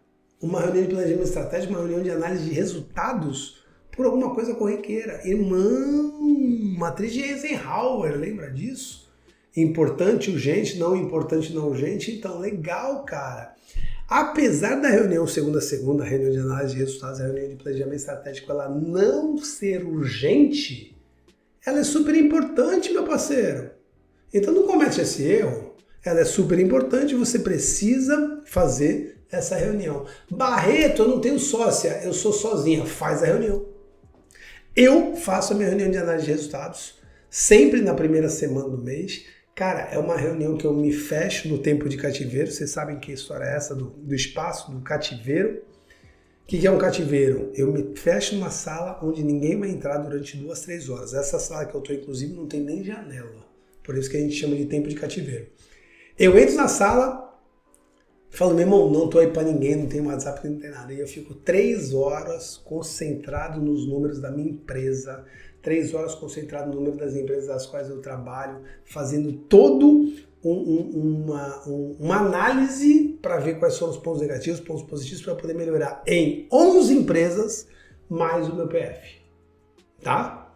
uma 0.44 0.60
reunião 0.60 0.84
de 0.84 0.90
planejamento 0.90 1.24
estratégico, 1.24 1.72
uma 1.72 1.80
reunião 1.80 2.04
de 2.04 2.12
análise 2.12 2.44
de 2.44 2.52
resultados 2.54 3.64
por 3.90 4.06
alguma 4.06 4.36
coisa 4.36 4.54
corriqueira. 4.54 5.22
Irmão, 5.26 6.20
matriz 6.78 7.14
de 7.14 7.22
Eisenhower, 7.22 8.18
lembra 8.18 8.52
disso? 8.52 9.10
Importante, 9.56 10.30
urgente, 10.30 10.78
não 10.78 10.98
importante, 10.98 11.54
não 11.54 11.70
urgente. 11.70 12.12
Então, 12.12 12.40
legal, 12.40 13.06
cara. 13.06 13.56
Apesar 14.06 14.76
da 14.82 14.90
reunião 14.90 15.26
segunda 15.26 15.60
a 15.60 15.62
segunda, 15.62 16.04
reunião 16.04 16.32
de 16.32 16.40
análise 16.40 16.74
de 16.74 16.80
resultados, 16.80 17.22
a 17.22 17.24
reunião 17.24 17.48
de 17.48 17.56
planejamento 17.56 17.96
estratégico, 17.96 18.52
ela 18.52 18.68
não 18.68 19.38
ser 19.38 19.86
urgente, 19.86 20.94
ela 21.66 21.80
é 21.80 21.84
super 21.86 22.16
importante, 22.16 22.92
meu 22.92 23.06
parceiro. 23.06 23.72
Então 24.34 24.54
não 24.54 24.64
comete 24.64 25.00
esse 25.00 25.24
erro. 25.24 25.74
Ela 26.04 26.20
é 26.20 26.26
super 26.26 26.60
importante, 26.60 27.16
você 27.16 27.40
precisa 27.40 28.42
fazer 28.44 29.13
essa 29.36 29.56
reunião. 29.56 30.06
Barreto, 30.30 31.04
eu 31.04 31.08
não 31.08 31.20
tenho 31.20 31.40
sócia, 31.40 32.02
eu 32.04 32.14
sou 32.14 32.34
sozinha. 32.34 32.86
Faz 32.86 33.24
a 33.24 33.28
reunião. 33.28 33.66
Eu 34.76 35.16
faço 35.16 35.54
a 35.54 35.56
minha 35.56 35.70
reunião 35.70 35.92
de 35.92 35.98
análise 35.98 36.26
de 36.26 36.32
resultados 36.32 37.00
sempre 37.30 37.82
na 37.82 37.94
primeira 37.94 38.30
semana 38.30 38.70
do 38.70 38.78
mês. 38.78 39.26
Cara, 39.56 39.90
é 39.92 40.00
uma 40.00 40.18
reunião 40.18 40.58
que 40.58 40.66
eu 40.66 40.74
me 40.74 40.92
fecho 40.92 41.48
no 41.48 41.60
tempo 41.60 41.88
de 41.88 41.98
cativeiro. 41.98 42.52
Vocês 42.52 42.72
sabem 42.72 43.00
que 43.00 43.12
história 43.12 43.46
é 43.46 43.56
essa 43.56 43.76
do, 43.76 43.86
do 43.86 44.16
espaço, 44.16 44.72
do 44.72 44.82
cativeiro. 44.82 45.62
O 46.44 46.46
que, 46.48 46.60
que 46.60 46.68
é 46.68 46.72
um 46.72 46.78
cativeiro? 46.78 47.52
Eu 47.56 47.72
me 47.72 47.96
fecho 47.96 48.36
numa 48.36 48.50
sala 48.50 49.00
onde 49.02 49.24
ninguém 49.24 49.58
vai 49.58 49.70
entrar 49.70 49.98
durante 49.98 50.36
duas, 50.38 50.62
três 50.62 50.90
horas. 50.90 51.14
Essa 51.14 51.40
sala 51.40 51.66
que 51.66 51.76
eu 51.76 51.80
estou, 51.80 51.96
inclusive, 51.96 52.34
não 52.34 52.48
tem 52.48 52.62
nem 52.62 52.84
janela. 52.84 53.46
Por 53.84 53.98
isso 53.98 54.10
que 54.10 54.18
a 54.18 54.20
gente 54.20 54.36
chama 54.36 54.56
de 54.56 54.66
tempo 54.66 54.90
de 54.90 54.96
cativeiro. 54.96 55.48
Eu 56.18 56.38
entro 56.38 56.56
na 56.56 56.68
sala, 56.68 57.23
falo, 58.38 58.54
meu 58.54 58.62
irmão, 58.62 58.90
não 58.90 59.08
tô 59.08 59.20
aí 59.20 59.28
para 59.28 59.44
ninguém, 59.44 59.76
não 59.76 59.86
tem 59.86 60.02
WhatsApp, 60.02 60.48
não 60.48 60.60
tem 60.60 60.72
nada. 60.72 60.92
E 60.92 61.00
eu 61.00 61.08
fico 61.08 61.34
três 61.36 61.94
horas 61.94 62.58
concentrado 62.58 63.62
nos 63.62 63.88
números 63.88 64.20
da 64.20 64.32
minha 64.32 64.50
empresa, 64.50 65.24
três 65.62 65.94
horas 65.94 66.16
concentrado 66.16 66.70
no 66.70 66.82
número 66.82 66.98
das 66.98 67.16
empresas 67.16 67.48
das 67.48 67.66
quais 67.66 67.90
eu 67.90 68.02
trabalho, 68.02 68.62
fazendo 68.84 69.32
todo 69.34 70.12
um, 70.44 70.52
um, 70.52 71.24
uma, 71.26 71.70
um, 71.70 71.96
uma 72.00 72.18
análise 72.18 73.18
para 73.22 73.38
ver 73.38 73.60
quais 73.60 73.76
são 73.76 73.90
os 73.90 73.98
pontos 73.98 74.22
negativos, 74.22 74.60
pontos 74.60 74.84
positivos 74.84 75.24
para 75.24 75.36
poder 75.36 75.54
melhorar 75.54 76.04
em 76.06 76.48
11 76.52 76.94
empresas 76.94 77.68
mais 78.10 78.50
o 78.50 78.56
meu 78.56 78.68
PF. 78.68 79.22
Tá? 80.02 80.54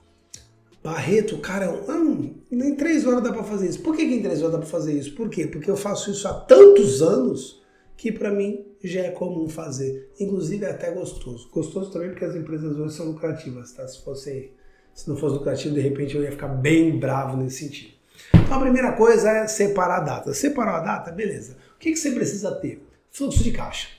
Barreto, 0.83 1.37
cara, 1.39 1.71
hum, 1.71 2.35
nem 2.49 2.75
três 2.75 3.05
horas 3.05 3.23
dá 3.23 3.31
para 3.31 3.43
fazer 3.43 3.69
isso. 3.69 3.81
Por 3.81 3.95
que, 3.95 4.05
que 4.05 4.15
em 4.15 4.21
três 4.21 4.41
horas 4.41 4.53
dá 4.53 4.57
para 4.57 4.67
fazer 4.67 4.93
isso? 4.93 5.13
Por 5.15 5.29
quê? 5.29 5.45
Porque 5.47 5.69
eu 5.69 5.77
faço 5.77 6.09
isso 6.11 6.27
há 6.27 6.33
tantos 6.33 7.01
anos 7.01 7.61
que 7.97 8.11
para 8.11 8.31
mim 8.31 8.65
já 8.83 9.01
é 9.01 9.11
comum 9.11 9.49
fazer. 9.49 10.11
Inclusive 10.19 10.63
é 10.63 10.69
até 10.69 10.91
gostoso. 10.91 11.49
Gostoso 11.51 11.91
também 11.91 12.09
porque 12.09 12.23
as 12.23 12.35
empresas 12.35 12.77
hoje 12.77 12.95
são 12.95 13.07
lucrativas, 13.07 13.73
tá? 13.73 13.87
Se 13.87 14.01
fosse 14.03 14.51
se 14.93 15.07
não 15.07 15.15
fosse 15.15 15.35
lucrativo, 15.35 15.75
de 15.75 15.81
repente 15.81 16.15
eu 16.15 16.23
ia 16.23 16.31
ficar 16.31 16.47
bem 16.47 16.97
bravo 16.97 17.37
nesse 17.37 17.59
sentido. 17.59 17.93
Então 18.33 18.57
a 18.57 18.61
primeira 18.61 18.93
coisa 18.93 19.29
é 19.29 19.47
separar 19.47 19.97
a 19.97 20.03
data. 20.03 20.33
Separou 20.33 20.73
a 20.73 20.79
data, 20.79 21.11
beleza. 21.11 21.57
O 21.75 21.79
que, 21.79 21.91
que 21.91 21.97
você 21.97 22.11
precisa 22.11 22.55
ter? 22.55 22.81
Fluxo 23.11 23.43
de 23.43 23.51
caixa. 23.51 23.89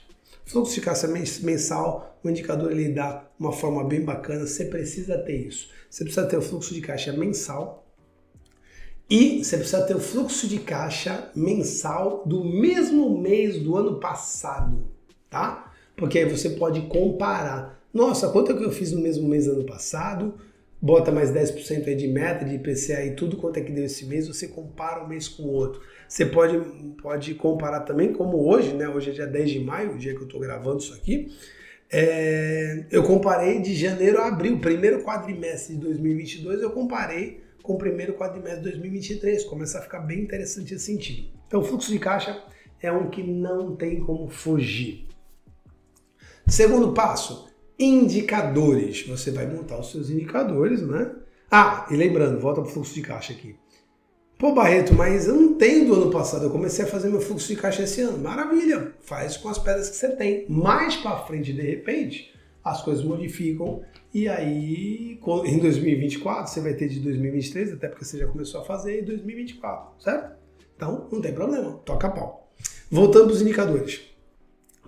Fluxo 0.45 0.75
de 0.75 0.81
caixa 0.81 1.07
mensal, 1.07 2.19
o 2.21 2.29
indicador 2.29 2.71
ele 2.71 2.89
dá 2.89 3.23
uma 3.39 3.53
forma 3.53 3.83
bem 3.85 4.01
bacana, 4.01 4.45
você 4.45 4.65
precisa 4.65 5.17
ter 5.19 5.47
isso. 5.47 5.69
Você 5.89 6.03
precisa 6.03 6.25
ter 6.25 6.35
o 6.35 6.41
fluxo 6.41 6.73
de 6.73 6.81
caixa 6.81 7.13
mensal 7.13 7.88
e 9.09 9.43
você 9.43 9.57
precisa 9.57 9.81
ter 9.81 9.95
o 9.95 9.99
fluxo 9.99 10.47
de 10.47 10.59
caixa 10.59 11.29
mensal 11.35 12.23
do 12.25 12.43
mesmo 12.43 13.17
mês 13.17 13.57
do 13.57 13.75
ano 13.75 13.99
passado, 13.99 14.83
tá? 15.29 15.73
Porque 15.95 16.19
aí 16.19 16.25
você 16.25 16.51
pode 16.51 16.81
comparar. 16.81 17.81
Nossa, 17.93 18.29
quanto 18.29 18.51
é 18.51 18.55
que 18.55 18.63
eu 18.63 18.71
fiz 18.71 18.91
no 18.91 19.01
mesmo 19.01 19.27
mês 19.27 19.45
do 19.45 19.53
ano 19.53 19.65
passado? 19.65 20.35
bota 20.81 21.11
mais 21.11 21.31
10% 21.31 21.87
aí 21.87 21.95
de 21.95 22.07
meta, 22.07 22.45
de 22.45 22.55
IPCA 22.55 23.03
e 23.05 23.15
tudo 23.15 23.37
quanto 23.37 23.57
é 23.57 23.61
que 23.61 23.71
deu 23.71 23.83
esse 23.85 24.05
mês, 24.05 24.27
você 24.27 24.47
compara 24.47 25.03
um 25.03 25.07
mês 25.07 25.27
com 25.27 25.43
o 25.43 25.51
outro. 25.51 25.81
Você 26.07 26.25
pode, 26.25 26.57
pode 27.01 27.35
comparar 27.35 27.81
também, 27.81 28.13
como 28.13 28.37
hoje, 28.37 28.73
né? 28.73 28.87
Hoje 28.87 29.09
é 29.09 29.13
dia 29.13 29.27
10 29.27 29.49
de 29.49 29.59
maio, 29.59 29.93
o 29.93 29.97
dia 29.97 30.13
que 30.13 30.21
eu 30.21 30.25
estou 30.25 30.39
gravando 30.39 30.77
isso 30.77 30.93
aqui. 30.93 31.31
É, 31.91 32.85
eu 32.91 33.03
comparei 33.03 33.59
de 33.59 33.75
janeiro 33.75 34.19
a 34.19 34.27
abril, 34.27 34.59
primeiro 34.59 35.03
quadrimestre 35.03 35.75
de 35.75 35.81
2022, 35.81 36.61
eu 36.61 36.71
comparei 36.71 37.41
com 37.69 37.75
o 37.75 37.77
primeiro 37.77 38.15
quadrimestre 38.15 38.63
de 38.63 38.71
2023. 38.71 39.43
Começa 39.43 39.77
a 39.77 39.81
ficar 39.83 39.99
bem 39.99 40.21
interessante 40.21 40.73
esse 40.73 40.85
sentido. 40.85 41.29
Então, 41.45 41.63
fluxo 41.63 41.91
de 41.91 41.99
caixa 41.99 42.43
é 42.81 42.91
um 42.91 43.11
que 43.11 43.21
não 43.21 43.75
tem 43.75 43.99
como 43.99 44.27
fugir. 44.27 45.07
Segundo 46.47 46.93
passo, 46.93 47.47
indicadores. 47.77 49.05
Você 49.05 49.29
vai 49.29 49.45
montar 49.45 49.79
os 49.79 49.91
seus 49.91 50.09
indicadores, 50.09 50.81
né? 50.81 51.11
Ah, 51.51 51.85
e 51.91 51.95
lembrando, 51.95 52.39
volta 52.39 52.59
para 52.59 52.71
o 52.71 52.73
fluxo 52.73 52.95
de 52.95 53.03
caixa 53.03 53.33
aqui. 53.33 53.55
Pô, 54.39 54.51
Barreto, 54.51 54.95
mas 54.95 55.27
eu 55.27 55.35
não 55.35 55.53
tenho 55.53 55.85
do 55.85 55.93
ano 55.93 56.09
passado, 56.09 56.45
eu 56.45 56.49
comecei 56.49 56.85
a 56.85 56.87
fazer 56.87 57.09
meu 57.09 57.21
fluxo 57.21 57.49
de 57.49 57.55
caixa 57.55 57.83
esse 57.83 58.01
ano. 58.01 58.17
Maravilha, 58.17 58.95
faz 59.01 59.37
com 59.37 59.47
as 59.47 59.59
pedras 59.59 59.91
que 59.91 59.95
você 59.95 60.09
tem. 60.15 60.47
Mais 60.49 60.95
para 60.95 61.19
frente, 61.19 61.53
de 61.53 61.61
repente, 61.61 62.33
as 62.63 62.81
coisas 62.81 63.03
modificam 63.03 63.83
e 64.13 64.27
aí 64.27 65.19
em 65.45 65.59
2024 65.59 66.51
você 66.51 66.61
vai 66.61 66.73
ter 66.73 66.87
de 66.87 66.99
2023, 66.99 67.73
até 67.73 67.87
porque 67.87 68.03
você 68.03 68.17
já 68.17 68.27
começou 68.27 68.61
a 68.61 68.65
fazer 68.65 69.01
em 69.01 69.05
2024, 69.05 70.01
certo? 70.01 70.37
Então, 70.75 71.07
não 71.11 71.21
tem 71.21 71.33
problema, 71.33 71.73
toca 71.85 72.09
pau. 72.09 72.49
Voltando 72.89 73.25
para 73.25 73.33
os 73.33 73.41
indicadores. 73.41 74.01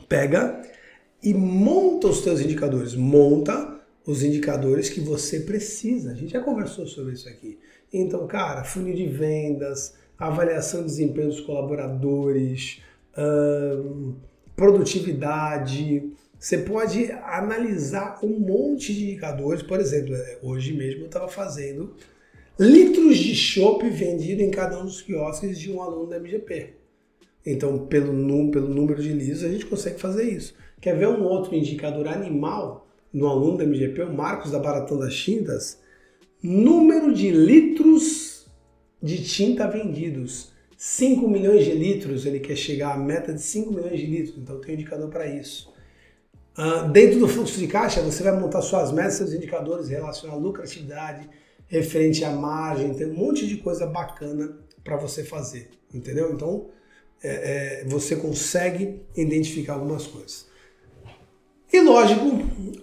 Pega 0.07 0.61
e 1.21 1.33
monta 1.33 2.07
os 2.07 2.21
teus 2.21 2.39
indicadores. 2.39 2.95
Monta 2.95 3.79
os 4.05 4.23
indicadores 4.23 4.89
que 4.89 5.01
você 5.01 5.41
precisa. 5.41 6.11
A 6.11 6.15
gente 6.15 6.31
já 6.31 6.41
conversou 6.41 6.87
sobre 6.87 7.13
isso 7.13 7.29
aqui. 7.29 7.59
Então, 7.93 8.25
cara, 8.25 8.63
funil 8.63 8.95
de 8.95 9.07
vendas, 9.07 9.93
avaliação 10.17 10.81
de 10.81 10.87
desempenho 10.87 11.27
dos 11.27 11.41
colaboradores, 11.41 12.81
hum, 13.17 14.15
produtividade. 14.55 16.11
Você 16.41 16.57
pode 16.57 17.11
analisar 17.11 18.19
um 18.23 18.39
monte 18.39 18.95
de 18.95 19.03
indicadores. 19.03 19.61
Por 19.61 19.79
exemplo, 19.79 20.15
é, 20.15 20.39
hoje 20.41 20.73
mesmo 20.73 21.01
eu 21.01 21.05
estava 21.05 21.27
fazendo 21.27 21.93
litros 22.59 23.19
de 23.19 23.35
chopp 23.35 23.87
vendido 23.87 24.41
em 24.41 24.49
cada 24.49 24.81
um 24.81 24.85
dos 24.85 25.03
quiosques 25.03 25.59
de 25.59 25.71
um 25.71 25.79
aluno 25.83 26.09
da 26.09 26.17
MGP. 26.17 26.73
Então, 27.45 27.85
pelo, 27.85 28.49
pelo 28.49 28.67
número 28.67 29.03
de 29.03 29.13
litros, 29.13 29.43
a 29.43 29.49
gente 29.49 29.67
consegue 29.67 29.99
fazer 29.99 30.23
isso. 30.23 30.55
Quer 30.81 30.97
ver 30.97 31.09
um 31.09 31.23
outro 31.25 31.55
indicador 31.55 32.07
animal 32.07 32.87
no 33.13 33.27
aluno 33.27 33.59
da 33.59 33.63
MGP, 33.63 34.01
o 34.01 34.13
Marcos 34.13 34.49
da 34.49 34.57
Baratão 34.57 34.97
das 34.97 35.15
Tintas? 35.15 35.79
Número 36.41 37.13
de 37.13 37.29
litros 37.29 38.47
de 38.99 39.23
tinta 39.23 39.67
vendidos. 39.67 40.51
5 40.75 41.29
milhões 41.29 41.63
de 41.63 41.73
litros, 41.73 42.25
ele 42.25 42.39
quer 42.39 42.55
chegar 42.55 42.95
à 42.95 42.97
meta 42.97 43.31
de 43.31 43.41
5 43.41 43.71
milhões 43.71 43.99
de 43.99 44.07
litros, 44.07 44.37
então 44.39 44.59
tem 44.59 44.71
um 44.71 44.79
indicador 44.79 45.07
para 45.11 45.27
isso. 45.27 45.70
Uh, 46.57 46.89
dentro 46.89 47.19
do 47.19 47.27
fluxo 47.27 47.57
de 47.57 47.67
caixa, 47.67 48.01
você 48.01 48.23
vai 48.23 48.37
montar 48.37 48.61
suas 48.61 48.91
metas, 48.91 49.13
seus 49.13 49.33
indicadores 49.33 49.87
relacionados 49.87 50.43
à 50.43 50.45
lucratividade, 50.45 51.29
referente 51.67 52.25
à 52.25 52.31
margem, 52.31 52.93
tem 52.93 53.07
um 53.07 53.13
monte 53.13 53.47
de 53.47 53.57
coisa 53.57 53.85
bacana 53.85 54.57
para 54.83 54.97
você 54.97 55.23
fazer, 55.23 55.69
entendeu? 55.93 56.33
Então, 56.33 56.67
é, 57.23 57.83
é, 57.83 57.85
você 57.85 58.15
consegue 58.15 59.01
identificar 59.15 59.73
algumas 59.73 60.05
coisas. 60.05 60.47
E 61.71 61.79
lógico, 61.79 62.25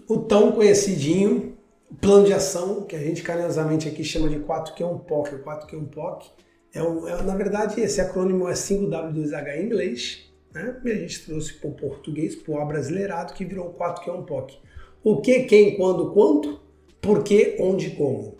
o 0.09 0.19
tão 0.19 0.53
conhecidinho 0.53 1.59
plano 2.01 2.25
de 2.25 2.33
ação, 2.33 2.83
que 2.83 2.97
a 2.97 3.01
gente 3.01 3.23
carinhosamente 3.23 3.89
aqui 3.89 4.05
chama 4.05 4.29
de 4.29 4.37
4Q1 4.37 5.01
POC. 5.01 5.35
O 5.35 5.45
4Q1 5.45 5.89
POC 5.89 6.31
É, 6.73 6.83
um, 6.83 7.09
é 7.09 7.23
na 7.23 7.35
verdade, 7.35 7.81
esse 7.81 8.01
acrônimo 8.01 8.49
é 8.49 8.53
5W2H 8.53 9.57
em 9.57 9.65
inglês, 9.65 10.28
né? 10.59 10.81
E 10.85 10.91
a 10.91 10.95
gente 10.97 11.25
trouxe 11.25 11.55
para 11.55 11.71
o 11.71 11.75
português, 11.75 12.35
para 12.35 12.53
o 12.53 12.61
abrasileirado, 12.61 13.33
que 13.33 13.45
virou 13.45 13.71
4 13.71 14.03
que 14.03 14.11
é 14.11 14.12
um 14.12 14.25
POC. 14.25 14.59
O 15.03 15.21
que, 15.21 15.45
quem, 15.45 15.77
quando, 15.77 16.11
quanto, 16.11 16.61
por 17.00 17.23
que, 17.23 17.57
onde, 17.61 17.91
como. 17.91 18.37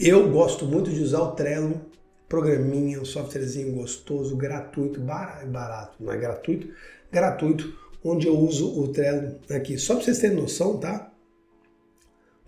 Eu 0.00 0.30
gosto 0.30 0.64
muito 0.64 0.90
de 0.90 1.00
usar 1.00 1.20
o 1.20 1.32
Trello, 1.32 1.80
programinha, 2.28 3.00
um 3.00 3.04
softwarezinho 3.04 3.74
gostoso, 3.74 4.34
gratuito, 4.36 4.98
barato, 5.00 6.02
não 6.02 6.12
é 6.12 6.16
gratuito, 6.16 6.68
gratuito, 7.10 7.78
onde 8.02 8.26
eu 8.26 8.36
uso 8.36 8.80
o 8.80 8.88
Trello 8.88 9.38
aqui. 9.50 9.78
Só 9.78 9.94
para 9.94 10.04
vocês 10.04 10.18
terem 10.18 10.36
noção, 10.36 10.78
tá? 10.78 11.12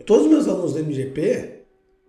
Todos 0.06 0.24
os 0.24 0.30
meus 0.30 0.48
alunos 0.48 0.72
do 0.72 0.80
MGP, 0.80 1.60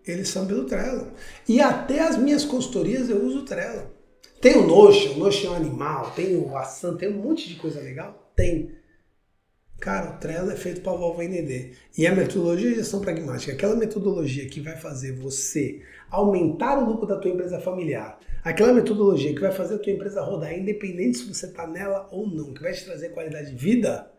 eles 0.07 0.29
são 0.29 0.47
pelo 0.47 0.65
Trello. 0.65 1.11
E 1.47 1.59
até 1.59 1.99
as 1.99 2.17
minhas 2.17 2.45
consultorias 2.45 3.09
eu 3.09 3.23
uso 3.23 3.39
o 3.39 3.45
Trello. 3.45 3.94
Tem 4.45 4.57
o 4.57 4.67
Notion, 4.67 5.13
o 5.13 5.17
Notion 5.17 5.47
é 5.47 5.49
um 5.49 5.55
animal, 5.55 6.11
tem 6.11 6.37
o 6.37 6.55
Assan, 6.55 6.95
tem 6.97 7.09
um 7.09 7.19
monte 7.19 7.49
de 7.49 7.55
coisa 7.55 7.81
legal? 7.81 8.31
Tem. 8.35 8.75
Cara, 9.79 10.11
o 10.11 10.19
Trello 10.19 10.51
é 10.51 10.55
feito 10.55 10.81
para 10.81 10.91
a 10.91 10.95
Volvo 10.95 11.23
ND. 11.23 11.71
E 11.97 12.05
a 12.05 12.13
metodologia 12.13 12.69
de 12.69 12.75
gestão 12.75 13.01
pragmática, 13.01 13.53
aquela 13.53 13.75
metodologia 13.75 14.47
que 14.47 14.61
vai 14.61 14.75
fazer 14.75 15.13
você 15.13 15.81
aumentar 16.11 16.77
o 16.77 16.85
lucro 16.85 17.07
da 17.07 17.17
tua 17.17 17.31
empresa 17.31 17.59
familiar, 17.59 18.19
aquela 18.43 18.71
metodologia 18.71 19.33
que 19.33 19.41
vai 19.41 19.51
fazer 19.51 19.73
a 19.73 19.79
tua 19.79 19.91
empresa 19.91 20.21
rodar, 20.21 20.53
independente 20.53 21.17
se 21.17 21.33
você 21.33 21.47
está 21.47 21.65
nela 21.65 22.07
ou 22.11 22.27
não, 22.27 22.53
que 22.53 22.61
vai 22.61 22.71
te 22.71 22.85
trazer 22.85 23.09
qualidade 23.09 23.49
de 23.49 23.55
vida, 23.55 24.11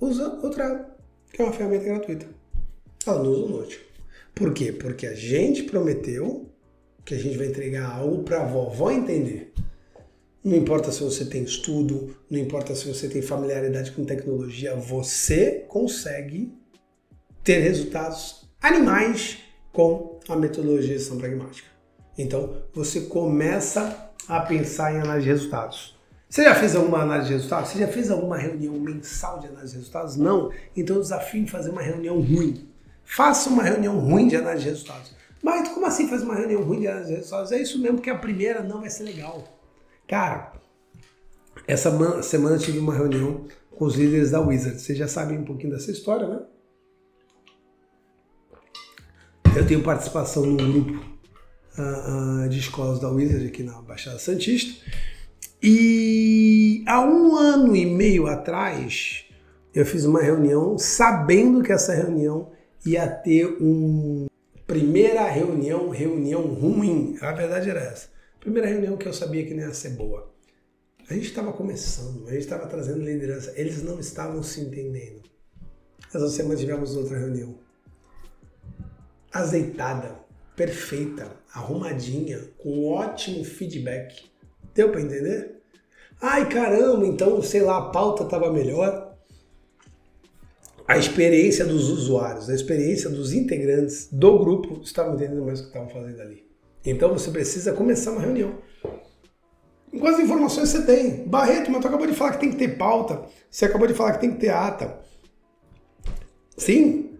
usa 0.00 0.26
o 0.44 0.50
Trello, 0.50 0.86
que 1.32 1.40
é 1.40 1.44
uma 1.44 1.52
ferramenta 1.52 1.84
gratuita. 1.84 2.26
Ela 3.06 3.22
não 3.22 3.30
usa 3.30 3.44
o 3.44 3.48
Notion. 3.48 3.80
Por 4.34 4.52
quê? 4.52 4.72
Porque 4.72 5.06
a 5.06 5.14
gente 5.14 5.62
prometeu 5.62 6.47
que 7.08 7.14
a 7.14 7.18
gente 7.18 7.38
vai 7.38 7.46
entregar 7.46 7.90
algo 7.90 8.22
para 8.22 8.42
a 8.42 8.44
vovó 8.44 8.90
entender. 8.90 9.54
Não 10.44 10.54
importa 10.54 10.92
se 10.92 11.02
você 11.02 11.24
tem 11.24 11.42
estudo, 11.42 12.14
não 12.30 12.38
importa 12.38 12.74
se 12.74 12.86
você 12.86 13.08
tem 13.08 13.22
familiaridade 13.22 13.92
com 13.92 14.04
tecnologia, 14.04 14.76
você 14.76 15.64
consegue 15.68 16.52
ter 17.42 17.60
resultados 17.60 18.46
animais 18.60 19.38
com 19.72 20.20
a 20.28 20.36
metodologia 20.36 20.88
de 20.92 20.98
gestão 20.98 21.16
pragmática. 21.16 21.66
Então, 22.18 22.62
você 22.74 23.02
começa 23.02 24.12
a 24.28 24.40
pensar 24.40 24.92
em 24.92 25.00
análise 25.00 25.24
de 25.24 25.32
resultados. 25.32 25.96
Você 26.28 26.44
já 26.44 26.54
fez 26.54 26.76
alguma 26.76 27.00
análise 27.00 27.28
de 27.28 27.34
resultados? 27.34 27.70
Você 27.70 27.78
já 27.78 27.88
fez 27.88 28.10
alguma 28.10 28.36
reunião 28.36 28.74
mensal 28.74 29.40
de 29.40 29.46
análise 29.46 29.72
de 29.72 29.78
resultados? 29.78 30.16
Não? 30.16 30.52
Então, 30.76 30.96
eu 30.96 31.02
desafio 31.02 31.40
em 31.40 31.46
fazer 31.46 31.70
uma 31.70 31.80
reunião 31.80 32.20
ruim. 32.20 32.68
Faça 33.02 33.48
uma 33.48 33.62
reunião 33.62 33.98
ruim 33.98 34.28
de 34.28 34.36
análise 34.36 34.64
de 34.64 34.70
resultados. 34.70 35.16
Mas 35.42 35.68
como 35.68 35.86
assim 35.86 36.08
faz 36.08 36.22
uma 36.22 36.34
reunião 36.34 36.62
ruim 36.62 36.80
de 36.80 36.86
resultados? 36.86 37.52
É 37.52 37.60
isso 37.60 37.80
mesmo, 37.80 38.00
que 38.00 38.10
a 38.10 38.18
primeira 38.18 38.62
não 38.62 38.80
vai 38.80 38.90
ser 38.90 39.04
legal. 39.04 39.44
Cara, 40.06 40.52
essa 41.66 42.22
semana 42.22 42.56
eu 42.56 42.60
tive 42.60 42.78
uma 42.78 42.94
reunião 42.94 43.44
com 43.70 43.84
os 43.84 43.94
líderes 43.94 44.30
da 44.30 44.40
Wizard. 44.40 44.80
Vocês 44.80 44.98
já 44.98 45.06
sabem 45.06 45.38
um 45.38 45.44
pouquinho 45.44 45.72
dessa 45.72 45.90
história, 45.90 46.26
né? 46.26 46.40
Eu 49.56 49.66
tenho 49.66 49.82
participação 49.82 50.44
num 50.44 50.56
grupo 50.56 51.04
uh, 51.78 52.44
uh, 52.44 52.48
de 52.48 52.58
escolas 52.58 53.00
da 53.00 53.08
Wizard 53.08 53.46
aqui 53.46 53.62
na 53.62 53.80
Baixada 53.82 54.18
Santista. 54.18 54.84
E 55.62 56.84
há 56.86 57.00
um 57.00 57.36
ano 57.36 57.74
e 57.74 57.84
meio 57.84 58.26
atrás, 58.26 59.24
eu 59.74 59.84
fiz 59.84 60.04
uma 60.04 60.22
reunião 60.22 60.78
sabendo 60.78 61.62
que 61.62 61.72
essa 61.72 61.92
reunião 61.92 62.52
ia 62.86 63.08
ter 63.08 63.46
um 63.60 64.27
primeira 64.68 65.26
reunião, 65.26 65.88
reunião 65.88 66.42
ruim. 66.42 67.16
A 67.22 67.32
verdade 67.32 67.70
era 67.70 67.80
essa. 67.80 68.08
Primeira 68.38 68.68
reunião 68.68 68.98
que 68.98 69.08
eu 69.08 69.14
sabia 69.14 69.44
que 69.44 69.54
não 69.54 69.62
ia 69.62 69.72
ser 69.72 69.90
boa. 69.90 70.30
A 71.08 71.14
gente 71.14 71.24
estava 71.24 71.54
começando, 71.54 72.28
a 72.28 72.32
gente 72.32 72.42
estava 72.42 72.66
trazendo 72.66 73.02
liderança, 73.02 73.54
eles 73.56 73.82
não 73.82 73.98
estavam 73.98 74.42
se 74.42 74.60
entendendo. 74.60 75.22
Essa 76.06 76.28
semana 76.28 76.54
tivemos 76.54 76.94
outra 76.94 77.18
reunião. 77.18 77.58
Azeitada, 79.32 80.16
perfeita, 80.54 81.34
arrumadinha, 81.52 82.38
com 82.58 82.92
ótimo 82.92 83.42
feedback. 83.44 84.30
Deu 84.74 84.92
para 84.92 85.00
entender? 85.00 85.62
Ai 86.20 86.46
caramba, 86.46 87.06
então 87.06 87.40
sei 87.42 87.62
lá, 87.62 87.78
a 87.78 87.90
pauta 87.90 88.24
estava 88.24 88.52
melhor. 88.52 89.07
A 90.88 90.96
experiência 90.96 91.66
dos 91.66 91.90
usuários, 91.90 92.48
a 92.48 92.54
experiência 92.54 93.10
dos 93.10 93.34
integrantes 93.34 94.08
do 94.10 94.38
grupo 94.38 94.80
estavam 94.82 95.16
entendendo 95.16 95.44
mais 95.44 95.60
o 95.60 95.64
que 95.64 95.68
estavam 95.68 95.90
fazendo 95.90 96.22
ali. 96.22 96.48
Então 96.82 97.12
você 97.12 97.30
precisa 97.30 97.74
começar 97.74 98.12
uma 98.12 98.22
reunião. 98.22 98.54
Com 99.90 100.08
informações 100.10 100.70
você 100.70 100.86
tem. 100.86 101.28
Barreto, 101.28 101.70
mas 101.70 101.82
tu 101.82 101.88
acabou 101.88 102.06
de 102.06 102.14
falar 102.14 102.32
que 102.32 102.40
tem 102.40 102.50
que 102.50 102.56
ter 102.56 102.78
pauta. 102.78 103.22
Você 103.50 103.66
acabou 103.66 103.86
de 103.86 103.92
falar 103.92 104.14
que 104.14 104.20
tem 104.20 104.32
que 104.32 104.40
ter 104.40 104.48
ata. 104.48 104.98
Sim, 106.56 107.18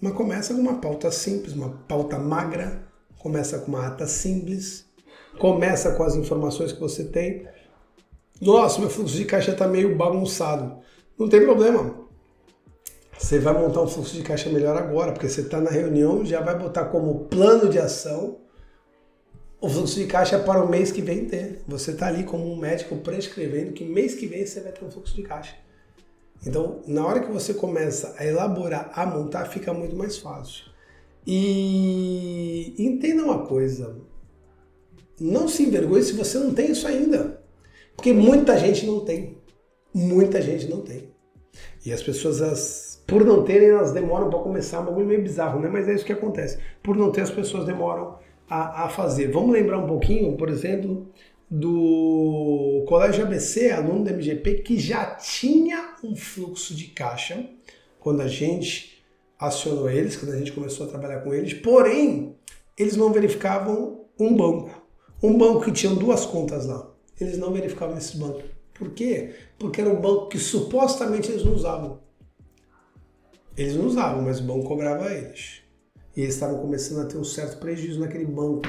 mas 0.00 0.14
começa 0.14 0.54
com 0.54 0.60
uma 0.60 0.78
pauta 0.78 1.10
simples, 1.10 1.52
uma 1.52 1.68
pauta 1.86 2.18
magra. 2.18 2.82
Começa 3.18 3.58
com 3.58 3.72
uma 3.72 3.88
ata 3.88 4.06
simples. 4.06 4.86
Começa 5.38 5.92
com 5.92 6.02
as 6.02 6.16
informações 6.16 6.72
que 6.72 6.80
você 6.80 7.04
tem. 7.04 7.46
Nossa, 8.40 8.80
meu 8.80 8.88
fluxo 8.88 9.14
de 9.14 9.26
caixa 9.26 9.52
está 9.52 9.68
meio 9.68 9.96
bagunçado. 9.96 10.78
Não 11.18 11.28
tem 11.28 11.42
problema. 11.42 12.02
Você 13.22 13.38
vai 13.38 13.54
montar 13.54 13.80
um 13.82 13.86
fluxo 13.86 14.16
de 14.16 14.22
caixa 14.22 14.50
melhor 14.50 14.76
agora, 14.76 15.12
porque 15.12 15.28
você 15.28 15.42
está 15.42 15.60
na 15.60 15.70
reunião, 15.70 16.24
já 16.24 16.40
vai 16.40 16.58
botar 16.58 16.86
como 16.86 17.26
plano 17.26 17.70
de 17.70 17.78
ação 17.78 18.38
o 19.60 19.68
fluxo 19.68 19.94
de 19.94 20.06
caixa 20.06 20.40
para 20.40 20.62
o 20.62 20.68
mês 20.68 20.90
que 20.90 21.00
vem 21.00 21.26
ter. 21.26 21.62
Você 21.68 21.92
está 21.92 22.08
ali 22.08 22.24
como 22.24 22.52
um 22.52 22.56
médico 22.56 22.96
prescrevendo 22.96 23.72
que 23.72 23.84
mês 23.84 24.16
que 24.16 24.26
vem 24.26 24.44
você 24.44 24.60
vai 24.60 24.72
ter 24.72 24.84
um 24.84 24.90
fluxo 24.90 25.14
de 25.14 25.22
caixa. 25.22 25.54
Então, 26.44 26.82
na 26.88 27.06
hora 27.06 27.20
que 27.20 27.30
você 27.30 27.54
começa 27.54 28.12
a 28.18 28.26
elaborar, 28.26 28.90
a 28.92 29.06
montar, 29.06 29.44
fica 29.44 29.72
muito 29.72 29.94
mais 29.94 30.18
fácil. 30.18 30.64
E 31.24 32.74
entenda 32.76 33.22
uma 33.22 33.46
coisa: 33.46 33.98
não 35.20 35.46
se 35.46 35.62
envergonhe 35.62 36.02
se 36.02 36.14
você 36.14 36.38
não 36.38 36.52
tem 36.52 36.72
isso 36.72 36.88
ainda. 36.88 37.40
Porque 37.94 38.12
muita 38.12 38.58
gente 38.58 38.84
não 38.84 39.04
tem. 39.04 39.38
Muita 39.94 40.42
gente 40.42 40.68
não 40.68 40.80
tem. 40.80 41.12
E 41.86 41.92
as 41.92 42.02
pessoas, 42.02 42.42
as, 42.42 42.81
por 43.06 43.24
não 43.24 43.44
terem, 43.44 43.68
elas 43.68 43.92
demoram 43.92 44.30
para 44.30 44.38
começar. 44.38 44.80
Um 44.80 44.86
bagulho 44.86 45.06
meio 45.06 45.22
bizarro, 45.22 45.60
né? 45.60 45.68
Mas 45.70 45.88
é 45.88 45.94
isso 45.94 46.04
que 46.04 46.12
acontece. 46.12 46.58
Por 46.82 46.96
não 46.96 47.10
ter, 47.10 47.22
as 47.22 47.30
pessoas 47.30 47.64
demoram 47.64 48.16
a, 48.48 48.84
a 48.84 48.88
fazer. 48.88 49.30
Vamos 49.30 49.52
lembrar 49.52 49.78
um 49.78 49.86
pouquinho, 49.86 50.36
por 50.36 50.48
exemplo, 50.48 51.08
do 51.50 52.84
Colégio 52.86 53.24
ABC, 53.24 53.70
aluno 53.70 54.04
da 54.04 54.12
MGP, 54.12 54.54
que 54.62 54.78
já 54.78 55.04
tinha 55.16 55.96
um 56.02 56.16
fluxo 56.16 56.74
de 56.74 56.86
caixa 56.86 57.44
quando 58.00 58.22
a 58.22 58.28
gente 58.28 59.04
acionou 59.38 59.90
eles, 59.90 60.16
quando 60.16 60.32
a 60.32 60.38
gente 60.38 60.52
começou 60.52 60.86
a 60.86 60.88
trabalhar 60.88 61.20
com 61.20 61.34
eles, 61.34 61.52
porém, 61.54 62.36
eles 62.78 62.96
não 62.96 63.12
verificavam 63.12 64.06
um 64.18 64.34
banco. 64.34 64.70
Um 65.22 65.36
banco 65.36 65.62
que 65.64 65.72
tinha 65.72 65.94
duas 65.94 66.24
contas 66.24 66.66
lá. 66.66 66.90
Eles 67.20 67.38
não 67.38 67.52
verificavam 67.52 67.96
esse 67.96 68.16
banco. 68.16 68.42
Por 68.74 68.90
quê? 68.90 69.34
Porque 69.58 69.80
era 69.80 69.90
um 69.90 70.00
banco 70.00 70.28
que 70.28 70.38
supostamente 70.38 71.30
eles 71.30 71.44
não 71.44 71.54
usavam. 71.54 72.00
Eles 73.56 73.76
não 73.76 73.86
usavam, 73.86 74.22
mas 74.22 74.40
o 74.40 74.44
banco 74.44 74.66
cobrava 74.66 75.12
eles. 75.12 75.62
E 76.16 76.22
eles 76.22 76.34
estavam 76.34 76.58
começando 76.58 77.04
a 77.04 77.06
ter 77.06 77.18
um 77.18 77.24
certo 77.24 77.58
prejuízo 77.58 78.00
naquele 78.00 78.24
banco. 78.24 78.62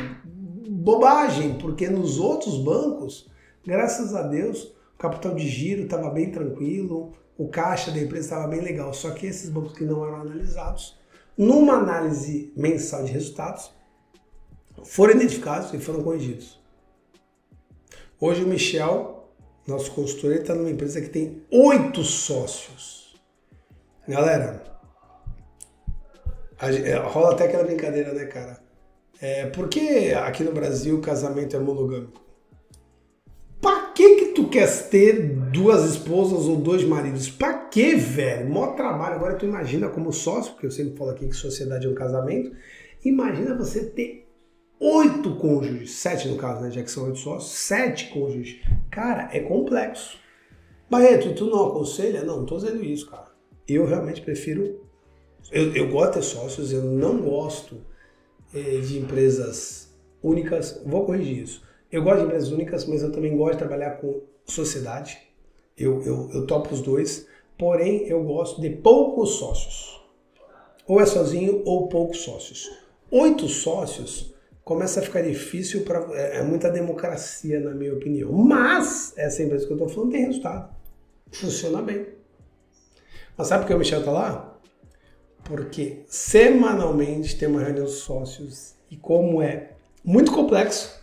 Bobagem, 0.70 1.58
porque 1.58 1.90
nos 1.90 2.20
outros 2.20 2.58
bancos, 2.58 3.30
graças 3.66 4.14
a 4.14 4.24
Deus, 4.24 4.76
o 4.96 4.98
capital 4.98 5.36
de 5.36 5.48
giro 5.48 5.84
estava 5.84 6.10
bem 6.10 6.32
tranquilo, 6.32 7.14
o 7.38 7.48
caixa 7.48 7.92
da 7.92 8.00
empresa 8.00 8.26
estava 8.26 8.48
bem 8.48 8.62
legal. 8.62 8.94
Só 8.94 9.12
que 9.12 9.26
esses 9.26 9.50
bancos 9.50 9.74
que 9.74 9.86
não 9.86 10.06
eram 10.06 10.22
analisados, 10.22 11.00
numa 11.38 11.76
análise 11.76 12.52
mensal 12.56 13.06
de 13.06 13.12
resultados, 13.12 13.72
foram 14.84 15.14
identificados 15.14 15.74
e 15.74 15.80
foram 15.80 16.04
corrigidos. 16.04 16.62
Hoje 18.20 18.44
o 18.44 18.48
Michel, 18.48 19.30
nosso 19.66 19.92
consultor, 19.92 20.34
está 20.34 20.54
numa 20.54 20.70
empresa 20.70 21.02
que 21.02 21.10
tem 21.10 21.42
oito 21.50 22.04
sócios. 22.04 23.22
Galera, 24.08 24.73
rola 27.08 27.32
até 27.32 27.46
aquela 27.46 27.64
brincadeira, 27.64 28.14
né, 28.14 28.26
cara? 28.26 28.62
É, 29.22 29.46
por 29.48 29.70
que 29.70 30.14
aqui 30.14 30.44
no 30.44 30.52
Brasil 30.52 30.98
o 30.98 31.02
casamento 31.02 31.56
é 31.56 31.60
monogâmico? 31.60 32.22
Pra 33.62 33.92
que 33.96 34.16
que 34.16 34.26
tu 34.34 34.50
quer 34.50 34.68
ter 34.90 35.30
duas 35.52 35.86
esposas 35.86 36.46
ou 36.46 36.58
dois 36.58 36.84
maridos? 36.84 37.30
Pra 37.30 37.54
que, 37.54 37.96
velho? 37.96 38.50
Mó 38.50 38.74
trabalho. 38.74 39.16
Agora 39.16 39.36
tu 39.36 39.46
imagina 39.46 39.88
como 39.88 40.12
sócio, 40.12 40.52
porque 40.52 40.66
eu 40.66 40.72
sempre 40.72 40.98
falo 40.98 41.12
aqui 41.12 41.28
que 41.28 41.36
sociedade 41.36 41.88
é 41.88 41.90
um 41.90 41.96
casamento. 41.96 42.52
Imagina 43.06 43.56
você 43.56 43.86
ter 43.86 44.28
oito 44.80 45.36
cônjuges, 45.38 45.92
sete 45.92 46.28
no 46.28 46.36
caso, 46.36 46.62
né? 46.62 46.72
Já 46.72 46.84
que 46.84 46.92
são 46.92 47.06
oito 47.06 47.20
sócios, 47.20 47.54
sete 47.54 48.10
cônjuges. 48.12 48.60
Cara, 48.92 49.30
é 49.32 49.40
complexo. 49.40 50.20
Barreto, 50.90 51.34
tu 51.34 51.46
não 51.46 51.68
aconselha? 51.68 52.24
Não, 52.24 52.40
não 52.40 52.46
tô 52.46 52.58
dizendo 52.58 52.84
isso, 52.84 53.10
cara. 53.10 53.32
Eu 53.66 53.86
realmente 53.86 54.22
prefiro 54.22 54.83
eu, 55.52 55.76
eu 55.76 55.90
gosto 55.90 56.14
de 56.14 56.20
ter 56.20 56.24
sócios, 56.24 56.72
eu 56.72 56.84
não 56.84 57.22
gosto 57.22 57.78
eh, 58.54 58.80
de 58.80 59.00
empresas 59.00 59.94
únicas. 60.22 60.82
Vou 60.86 61.06
corrigir 61.06 61.44
isso. 61.44 61.64
Eu 61.92 62.04
gosto 62.04 62.20
de 62.20 62.26
empresas 62.26 62.52
únicas, 62.52 62.86
mas 62.86 63.04
eu 63.04 63.12
também 63.12 63.36
gosto 63.36 63.54
de 63.54 63.60
trabalhar 63.60 63.98
com 63.98 64.22
sociedade. 64.46 65.18
Eu, 65.78 66.02
eu, 66.04 66.30
eu 66.34 66.48
topo 66.48 66.74
os 66.74 66.82
dois. 66.82 67.28
Porém, 67.58 68.08
eu 68.08 68.24
gosto 68.24 68.62
de 68.62 68.70
poucos 68.70 69.36
sócios. 69.36 70.02
Ou 70.88 71.00
é 71.00 71.06
sozinho 71.06 71.62
ou 71.66 71.88
poucos 71.88 72.20
sócios. 72.20 72.70
Oito 73.12 73.48
sócios 73.48 74.34
começa 74.64 75.00
a 75.00 75.04
ficar 75.04 75.22
difícil 75.22 75.84
para 75.84 76.00
é, 76.14 76.38
é, 76.38 76.44
muita 76.44 76.70
democracia 76.70 77.60
na 77.60 77.72
minha 77.72 77.94
opinião. 77.94 78.32
Mas 78.32 79.14
essa 79.18 79.44
empresa 79.44 79.66
que 79.66 79.72
eu 79.72 79.78
estou 79.78 79.90
falando 79.90 80.12
tem 80.12 80.26
resultado, 80.26 80.74
funciona 81.32 81.82
bem. 81.82 82.08
Mas 83.38 83.48
sabe 83.48 83.64
por 83.64 83.68
que 83.68 83.74
o 83.74 83.80
Michel 83.80 84.00
está 84.00 84.12
lá? 84.12 84.53
Porque 85.44 86.04
semanalmente 86.08 87.38
tem 87.38 87.48
uma 87.48 87.62
reunião 87.62 87.86
dos 87.86 88.00
sócios 88.00 88.76
e 88.90 88.96
como 88.96 89.42
é 89.42 89.72
muito 90.04 90.32
complexo, 90.32 91.02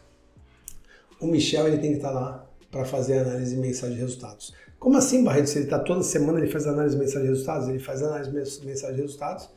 o 1.21 1.27
Michel 1.27 1.69
ele 1.69 1.79
tem 1.79 1.91
que 1.91 1.97
estar 1.97 2.11
lá 2.11 2.47
para 2.71 2.85
fazer 2.85 3.19
análise 3.19 3.57
mensal 3.57 3.91
de 3.91 3.97
resultados. 3.97 4.55
Como 4.79 4.97
assim, 4.97 5.23
Barreto? 5.23 5.49
Se 5.49 5.59
ele 5.59 5.65
está 5.65 5.79
toda 5.79 6.03
semana, 6.03 6.39
ele 6.39 6.51
faz 6.51 6.67
análise 6.67 6.97
mensal 6.97 7.21
de 7.21 7.29
resultados? 7.29 7.69
Ele 7.69 7.79
faz 7.79 8.03
análise 8.03 8.65
mensal 8.65 8.93
de 8.93 9.03
resultados 9.03 9.51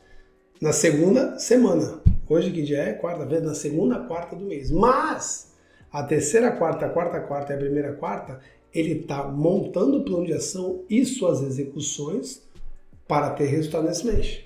na 0.60 0.72
segunda 0.72 1.38
semana. 1.38 2.00
Hoje 2.28 2.50
que 2.50 2.62
dia 2.62 2.78
é? 2.78 2.92
Quarta-feira, 2.94 3.44
na 3.44 3.54
segunda 3.54 4.00
quarta 4.00 4.36
do 4.36 4.44
mês. 4.44 4.70
Mas 4.70 5.52
a 5.90 6.02
terceira 6.02 6.52
quarta, 6.52 6.86
a 6.86 6.90
quarta 6.90 7.20
quarta 7.20 7.52
e 7.52 7.56
a 7.56 7.58
primeira 7.58 7.94
quarta, 7.94 8.40
ele 8.72 9.00
está 9.00 9.22
montando 9.28 9.98
o 9.98 10.04
plano 10.04 10.26
de 10.26 10.32
ação 10.32 10.82
e 10.90 11.04
suas 11.06 11.40
execuções 11.42 12.42
para 13.06 13.30
ter 13.30 13.46
resultado 13.46 13.86
nesse 13.86 14.06
mês. 14.06 14.44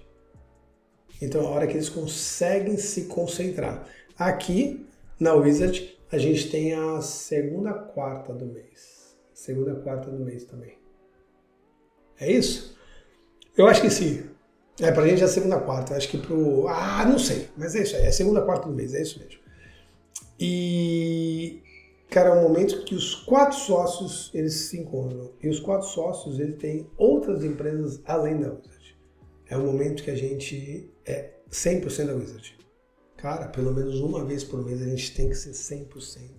Então 1.20 1.42
é 1.42 1.46
a 1.46 1.48
hora 1.48 1.66
que 1.66 1.74
eles 1.74 1.88
conseguem 1.88 2.76
se 2.76 3.04
concentrar. 3.04 3.86
Aqui 4.18 4.86
na 5.18 5.34
Wizard 5.34 5.98
a 6.10 6.18
gente 6.18 6.50
tem 6.50 6.72
a 6.74 7.00
segunda 7.00 7.72
quarta 7.72 8.32
do 8.32 8.46
mês. 8.46 9.16
Segunda 9.34 9.74
quarta 9.74 10.10
do 10.10 10.24
mês 10.24 10.44
também. 10.44 10.78
É 12.20 12.30
isso? 12.30 12.76
Eu 13.56 13.66
acho 13.66 13.82
que 13.82 13.90
sim. 13.90 14.24
É, 14.80 14.92
pra 14.92 15.06
gente 15.06 15.22
é 15.22 15.26
segunda 15.26 15.58
quarta. 15.60 15.94
Acho 15.94 16.08
que 16.08 16.18
pro. 16.18 16.66
Ah, 16.68 17.04
não 17.04 17.18
sei. 17.18 17.48
Mas 17.56 17.74
é 17.74 17.82
isso 17.82 17.96
aí. 17.96 18.02
É 18.02 18.12
segunda 18.12 18.42
quarta 18.42 18.68
do 18.68 18.74
mês. 18.74 18.94
É 18.94 19.02
isso 19.02 19.18
mesmo. 19.18 19.40
E. 20.38 21.60
Cara, 22.10 22.30
é 22.30 22.32
um 22.32 22.42
momento 22.42 22.84
que 22.84 22.94
os 22.94 23.14
quatro 23.14 23.58
sócios 23.58 24.30
eles 24.32 24.54
se 24.54 24.78
encontram. 24.78 25.30
E 25.42 25.48
os 25.48 25.60
quatro 25.60 25.86
sócios 25.86 26.38
eles 26.40 26.56
têm 26.56 26.88
outras 26.96 27.44
empresas 27.44 28.00
além 28.06 28.40
da 28.40 28.48
Wizard. 28.48 28.77
É 29.48 29.56
um 29.56 29.64
momento 29.64 30.02
que 30.02 30.10
a 30.10 30.14
gente 30.14 30.90
é 31.06 31.30
100% 31.50 32.06
da 32.06 32.14
Wizard. 32.14 32.58
Cara, 33.16 33.48
pelo 33.48 33.72
menos 33.72 34.00
uma 34.00 34.24
vez 34.24 34.44
por 34.44 34.64
mês 34.64 34.80
a 34.82 34.86
gente 34.86 35.14
tem 35.14 35.28
que 35.28 35.34
ser 35.34 35.50
100% 35.50 36.30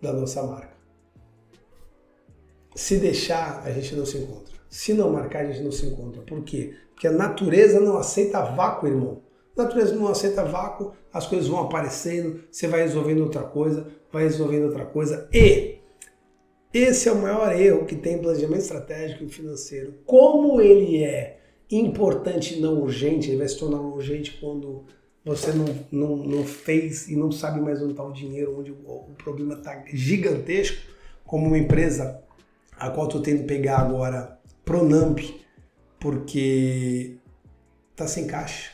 da 0.00 0.12
nossa 0.12 0.42
marca. 0.42 0.76
Se 2.74 2.96
deixar, 2.98 3.62
a 3.64 3.70
gente 3.70 3.94
não 3.94 4.04
se 4.04 4.18
encontra. 4.18 4.54
Se 4.68 4.92
não 4.92 5.10
marcar, 5.10 5.40
a 5.40 5.52
gente 5.52 5.62
não 5.62 5.70
se 5.70 5.86
encontra. 5.86 6.22
Por 6.22 6.42
quê? 6.42 6.74
Porque 6.90 7.06
a 7.06 7.12
natureza 7.12 7.78
não 7.78 7.96
aceita 7.96 8.42
vácuo, 8.42 8.88
irmão. 8.88 9.22
A 9.56 9.64
natureza 9.64 9.94
não 9.94 10.08
aceita 10.08 10.44
vácuo, 10.44 10.92
as 11.12 11.26
coisas 11.26 11.46
vão 11.46 11.60
aparecendo, 11.60 12.42
você 12.50 12.66
vai 12.66 12.80
resolvendo 12.80 13.20
outra 13.20 13.42
coisa, 13.42 13.86
vai 14.10 14.24
resolvendo 14.24 14.64
outra 14.64 14.86
coisa. 14.86 15.28
E 15.32 15.78
esse 16.72 17.08
é 17.08 17.12
o 17.12 17.20
maior 17.20 17.54
erro 17.54 17.84
que 17.84 17.94
tem 17.94 18.18
planejamento 18.18 18.62
estratégico 18.62 19.24
e 19.24 19.28
financeiro. 19.28 19.98
Como 20.06 20.60
ele 20.60 21.04
é 21.04 21.41
importante 21.76 22.60
não 22.60 22.80
urgente, 22.80 23.28
ele 23.28 23.38
vai 23.38 23.48
se 23.48 23.58
tornar 23.58 23.80
urgente 23.80 24.38
quando 24.40 24.84
você 25.24 25.52
não, 25.52 25.66
não, 25.90 26.16
não 26.16 26.44
fez 26.44 27.08
e 27.08 27.16
não 27.16 27.30
sabe 27.30 27.60
mais 27.60 27.80
onde 27.80 27.92
está 27.92 28.04
o 28.04 28.12
dinheiro, 28.12 28.58
onde 28.58 28.72
o, 28.72 28.74
o 28.74 29.14
problema 29.16 29.54
está 29.54 29.84
gigantesco, 29.92 30.78
como 31.24 31.46
uma 31.46 31.58
empresa 31.58 32.22
a 32.76 32.90
qual 32.90 33.06
estou 33.06 33.22
tendo 33.22 33.42
que 33.42 33.46
pegar 33.46 33.78
agora, 33.78 34.38
Pronamp, 34.64 35.20
porque 36.00 37.16
está 37.92 38.08
sem 38.08 38.26
caixa. 38.26 38.72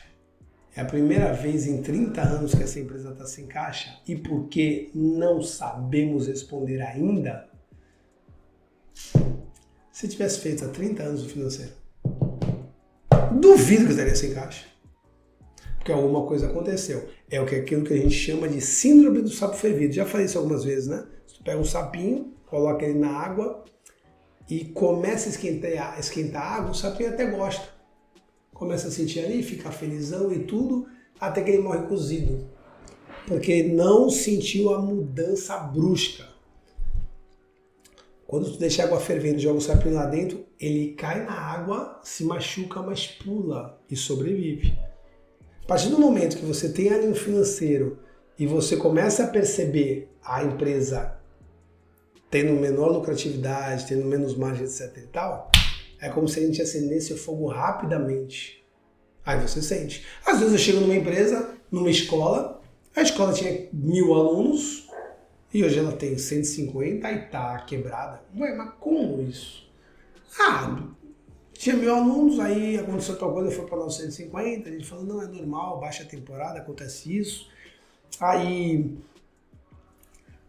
É 0.75 0.81
a 0.81 0.85
primeira 0.85 1.31
vez 1.33 1.67
em 1.67 1.81
30 1.81 2.21
anos 2.21 2.55
que 2.55 2.63
essa 2.63 2.79
empresa 2.79 3.11
está 3.11 3.25
sem 3.25 3.45
caixa 3.45 3.99
e 4.07 4.15
porque 4.15 4.89
não 4.93 5.41
sabemos 5.41 6.27
responder 6.27 6.81
ainda. 6.81 7.47
Se 9.91 10.07
tivesse 10.07 10.39
feito 10.39 10.65
há 10.65 10.69
30 10.69 11.03
anos 11.03 11.25
o 11.25 11.29
financeiro, 11.29 11.73
duvido 13.49 13.85
que 13.85 13.91
estaria 13.91 14.15
sem 14.15 14.33
caixa. 14.33 14.65
Porque 15.77 15.91
alguma 15.91 16.25
coisa 16.25 16.47
aconteceu. 16.47 17.07
É 17.29 17.41
o 17.41 17.45
que 17.45 17.55
aquilo 17.55 17.83
que 17.83 17.93
a 17.93 17.97
gente 17.97 18.13
chama 18.13 18.47
de 18.47 18.61
síndrome 18.61 19.21
do 19.21 19.29
sapo 19.29 19.55
fervido. 19.55 19.93
Já 19.93 20.05
falei 20.05 20.25
isso 20.25 20.37
algumas 20.37 20.63
vezes, 20.63 20.87
né? 20.87 21.05
Você 21.25 21.43
pega 21.43 21.59
um 21.59 21.65
sapinho, 21.65 22.33
coloca 22.45 22.85
ele 22.85 22.99
na 22.99 23.11
água, 23.11 23.63
e 24.49 24.65
começa 24.65 25.29
a 25.29 25.31
esquentar, 25.31 25.95
a 25.95 25.99
esquentar 25.99 26.41
a 26.41 26.55
água, 26.55 26.71
o 26.71 26.75
sapinho 26.75 27.09
até 27.09 27.25
gosta. 27.25 27.67
Começa 28.53 28.87
a 28.87 28.91
sentir 28.91 29.19
ali, 29.19 29.41
fica 29.41 29.71
felizão 29.71 30.33
e 30.33 30.39
tudo, 30.39 30.87
até 31.19 31.41
que 31.41 31.51
ele 31.51 31.61
morre 31.61 31.87
cozido. 31.87 32.49
Porque 33.27 33.63
não 33.63 34.09
sentiu 34.09 34.73
a 34.73 34.81
mudança 34.81 35.57
brusca. 35.57 36.28
Quando 38.29 38.51
tu 38.51 38.59
deixa 38.59 38.83
a 38.83 38.85
água 38.85 38.99
fervendo 38.99 39.37
e 39.37 39.41
joga 39.41 39.57
o 39.57 39.61
sapinho 39.61 39.95
lá 39.95 40.05
dentro, 40.05 40.45
ele 40.59 40.93
cai 40.93 41.25
na 41.25 41.33
água, 41.33 41.99
se 42.03 42.23
machuca, 42.23 42.79
mas 42.79 43.07
pula 43.07 43.81
e 43.89 43.95
sobrevive. 43.95 44.77
A 45.63 45.65
partir 45.65 45.89
do 45.89 45.97
momento 45.97 46.37
que 46.37 46.45
você 46.45 46.69
tem 46.69 46.89
ânimo 46.89 47.15
financeiro 47.15 47.97
e 48.37 48.45
você 48.45 48.77
começa 48.77 49.23
a 49.23 49.27
perceber 49.27 50.11
a 50.23 50.43
empresa 50.43 51.17
tendo 52.29 52.53
menor 52.53 52.91
lucratividade, 52.91 53.87
tendo 53.87 54.05
menos 54.05 54.35
margem, 54.35 54.65
etc 54.65 54.95
e 54.97 55.07
tal, 55.07 55.49
é 55.99 56.07
como 56.09 56.27
se 56.27 56.39
a 56.39 56.45
gente 56.45 56.61
acendesse 56.61 57.11
o 57.11 57.17
fogo 57.17 57.47
rapidamente. 57.47 58.63
Aí 59.25 59.39
você 59.39 59.59
sente. 59.59 60.05
Às 60.23 60.37
vezes 60.37 60.53
eu 60.53 60.59
chego 60.59 60.81
numa 60.81 60.95
empresa, 60.95 61.55
numa 61.71 61.89
escola, 61.89 62.61
a 62.95 63.01
escola 63.01 63.33
tinha 63.33 63.67
mil 63.73 64.13
alunos 64.13 64.87
e 65.53 65.63
hoje 65.63 65.79
ela 65.79 65.91
tem 65.91 66.17
150 66.17 67.11
e 67.11 67.21
tá 67.27 67.57
quebrada. 67.59 68.21
Ué, 68.37 68.55
mas 68.55 68.73
como 68.79 69.21
isso? 69.21 69.67
Ah, 70.39 70.83
tinha 71.53 71.75
mil 71.75 71.93
alunos, 71.93 72.39
aí 72.39 72.77
aconteceu 72.77 73.17
tal 73.17 73.33
coisa, 73.33 73.51
foi 73.51 73.65
para 73.65 73.79
950, 73.79 74.69
a 74.69 74.71
gente 74.71 74.85
falou, 74.85 75.03
não, 75.03 75.21
é 75.21 75.27
normal, 75.27 75.79
baixa 75.79 76.05
temporada, 76.05 76.59
acontece 76.59 77.17
isso. 77.17 77.49
Aí 78.19 78.95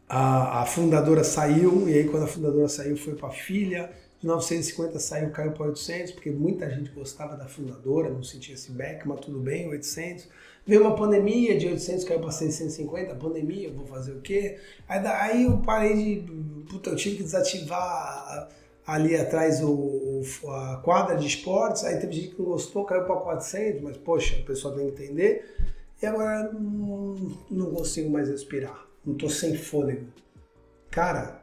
a, 0.08 0.62
a, 0.62 0.66
fundadora 0.66 1.24
saiu, 1.24 1.88
e 1.88 1.94
aí 1.94 2.08
quando 2.08 2.24
a 2.24 2.28
fundadora 2.28 2.68
saiu 2.68 2.96
foi 2.96 3.14
para 3.14 3.28
a 3.28 3.32
filha, 3.32 3.90
de 4.20 4.26
950 4.26 4.98
saiu, 4.98 5.30
caiu 5.30 5.52
para 5.52 5.66
800, 5.66 6.12
porque 6.12 6.30
muita 6.30 6.68
gente 6.70 6.90
gostava 6.90 7.36
da 7.36 7.46
fundadora, 7.46 8.10
não 8.10 8.22
sentia 8.22 8.54
esse 8.54 8.70
back, 8.70 9.06
mas 9.08 9.20
tudo 9.20 9.38
bem, 9.40 9.68
800. 9.68 10.28
Veio 10.66 10.82
uma 10.82 10.94
pandemia, 10.94 11.58
de 11.58 11.66
800 11.66 12.04
caiu 12.04 12.20
para 12.20 12.30
650, 12.30 13.14
pandemia, 13.14 13.72
vou 13.72 13.86
fazer 13.86 14.12
o 14.12 14.20
quê? 14.20 14.58
Aí, 14.86 15.06
aí 15.06 15.44
eu 15.44 15.58
parei 15.58 16.22
de, 16.22 16.32
puta, 16.68 16.90
eu 16.90 16.96
tive 16.96 17.16
que 17.16 17.22
desativar 17.22 18.48
ali 18.86 19.16
atrás 19.16 19.62
o, 19.62 20.22
a 20.48 20.80
quadra 20.84 21.16
de 21.16 21.26
esportes, 21.26 21.84
aí 21.84 21.98
teve 21.98 22.12
gente 22.12 22.34
que 22.34 22.38
não 22.42 22.50
gostou, 22.50 22.84
caiu 22.84 23.04
para 23.04 23.16
400, 23.16 23.80
mas 23.82 23.96
poxa, 23.96 24.38
o 24.40 24.44
pessoal 24.44 24.74
tem 24.74 24.90
que 24.90 25.02
entender. 25.02 25.56
E 26.02 26.06
agora 26.06 26.52
não, 26.52 27.14
não 27.50 27.70
consigo 27.74 28.10
mais 28.10 28.28
respirar 28.28 28.90
não 29.04 29.14
tô 29.14 29.28
sem 29.28 29.56
fôlego. 29.56 30.06
Cara, 30.90 31.39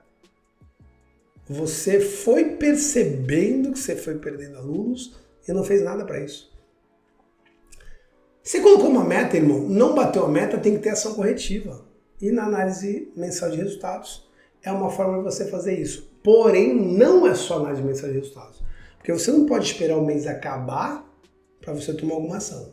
você 1.49 1.99
foi 1.99 2.55
percebendo 2.55 3.71
que 3.71 3.79
você 3.79 3.95
foi 3.95 4.15
perdendo 4.15 4.57
alunos 4.57 5.15
e 5.47 5.53
não 5.53 5.63
fez 5.63 5.81
nada 5.81 6.05
para 6.05 6.19
isso. 6.23 6.51
Você 8.43 8.61
colocou 8.61 8.89
uma 8.89 9.03
meta, 9.03 9.35
irmão, 9.35 9.59
não 9.61 9.93
bateu 9.93 10.25
a 10.25 10.29
meta, 10.29 10.57
tem 10.57 10.75
que 10.75 10.83
ter 10.83 10.89
ação 10.89 11.13
corretiva. 11.13 11.85
E 12.21 12.31
na 12.31 12.45
análise 12.45 13.11
mensal 13.15 13.49
de 13.49 13.57
resultados 13.57 14.27
é 14.63 14.71
uma 14.71 14.89
forma 14.89 15.17
de 15.17 15.23
você 15.23 15.47
fazer 15.47 15.79
isso. 15.79 16.11
Porém, 16.23 16.73
não 16.75 17.27
é 17.27 17.35
só 17.35 17.57
análise 17.57 17.81
mensal 17.81 18.09
de 18.09 18.15
resultados. 18.15 18.63
Porque 18.97 19.11
você 19.11 19.31
não 19.31 19.45
pode 19.45 19.65
esperar 19.65 19.97
o 19.97 20.05
mês 20.05 20.25
acabar 20.25 21.05
para 21.61 21.73
você 21.73 21.93
tomar 21.93 22.15
alguma 22.15 22.37
ação. 22.37 22.71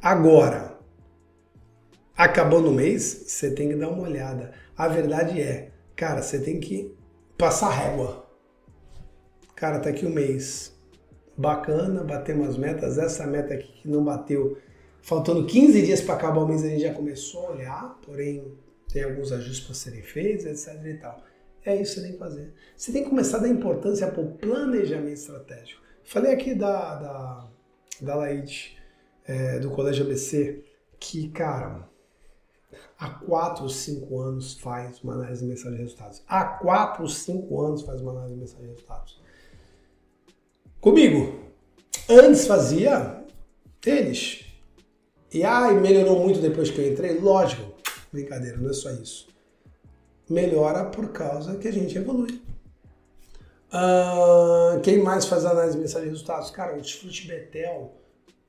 Agora, 0.00 0.76
Acabou 2.16 2.62
no 2.62 2.72
mês, 2.72 3.24
você 3.26 3.50
tem 3.50 3.68
que 3.68 3.76
dar 3.76 3.90
uma 3.90 4.04
olhada. 4.04 4.52
A 4.74 4.88
verdade 4.88 5.38
é, 5.38 5.70
cara, 5.94 6.22
você 6.22 6.38
tem 6.38 6.58
que 6.58 6.95
passar 7.36 7.70
régua. 7.70 8.26
Cara, 9.54 9.78
tá 9.78 9.90
aqui 9.90 10.06
o 10.06 10.10
mês. 10.10 10.74
Bacana, 11.36 12.02
batemos 12.02 12.48
as 12.48 12.56
metas. 12.56 12.98
Essa 12.98 13.26
meta 13.26 13.54
aqui 13.54 13.82
que 13.82 13.88
não 13.88 14.04
bateu, 14.04 14.58
faltando 15.02 15.46
15 15.46 15.82
dias 15.82 16.00
para 16.00 16.14
acabar 16.14 16.40
o 16.40 16.48
mês, 16.48 16.64
a 16.64 16.68
gente 16.68 16.82
já 16.82 16.94
começou 16.94 17.46
a 17.46 17.50
olhar, 17.52 18.00
porém 18.04 18.56
tem 18.90 19.04
alguns 19.04 19.32
ajustes 19.32 19.60
para 19.60 19.74
serem 19.74 20.02
feitos, 20.02 20.46
etc 20.46 20.84
e 20.86 20.94
tal. 20.94 21.22
É 21.64 21.74
isso 21.74 21.94
que 21.94 22.00
você 22.00 22.06
tem 22.06 22.12
que 22.12 22.18
fazer. 22.18 22.52
Você 22.76 22.92
tem 22.92 23.02
que 23.02 23.10
começar 23.10 23.38
a 23.38 23.40
dar 23.40 23.48
importância 23.48 24.06
para 24.06 24.22
o 24.22 24.32
planejamento 24.32 25.14
estratégico. 25.14 25.82
Falei 26.04 26.32
aqui 26.32 26.54
da, 26.54 26.94
da, 26.94 27.48
da 28.00 28.14
Laide, 28.14 28.78
é, 29.26 29.58
do 29.58 29.70
Colégio 29.70 30.04
ABC, 30.04 30.62
que, 31.00 31.28
cara, 31.30 31.88
há 32.98 33.10
4 33.10 33.64
ou 33.64 33.68
5 33.68 34.20
anos 34.20 34.54
faz 34.54 35.02
uma 35.02 35.14
análise 35.14 35.44
mensal 35.44 35.72
de 35.72 35.78
resultados. 35.78 36.22
Há 36.26 36.44
4 36.44 37.02
ou 37.02 37.08
5 37.08 37.60
anos 37.60 37.82
faz 37.82 38.00
uma 38.00 38.12
análise 38.12 38.36
mensal 38.36 38.60
de 38.60 38.66
resultados. 38.68 39.20
Comigo, 40.80 41.38
antes 42.08 42.46
fazia 42.46 43.24
eles. 43.84 44.44
E 45.32 45.44
ai, 45.44 45.78
melhorou 45.80 46.20
muito 46.20 46.40
depois 46.40 46.70
que 46.70 46.80
eu 46.80 46.92
entrei? 46.92 47.18
Lógico, 47.18 47.74
brincadeira, 48.12 48.56
não 48.56 48.70
é 48.70 48.72
só 48.72 48.90
isso. 48.90 49.28
Melhora 50.28 50.86
por 50.86 51.12
causa 51.12 51.56
que 51.56 51.68
a 51.68 51.72
gente 51.72 51.96
evolui. 51.96 52.42
Uh, 53.68 54.80
quem 54.80 55.02
mais 55.02 55.26
faz 55.26 55.44
análise 55.44 55.76
mensal 55.76 56.02
de 56.02 56.08
resultados? 56.08 56.50
Cara, 56.50 56.72
o 56.72 56.76
Hortifruti 56.76 57.26
Betel 57.26 57.92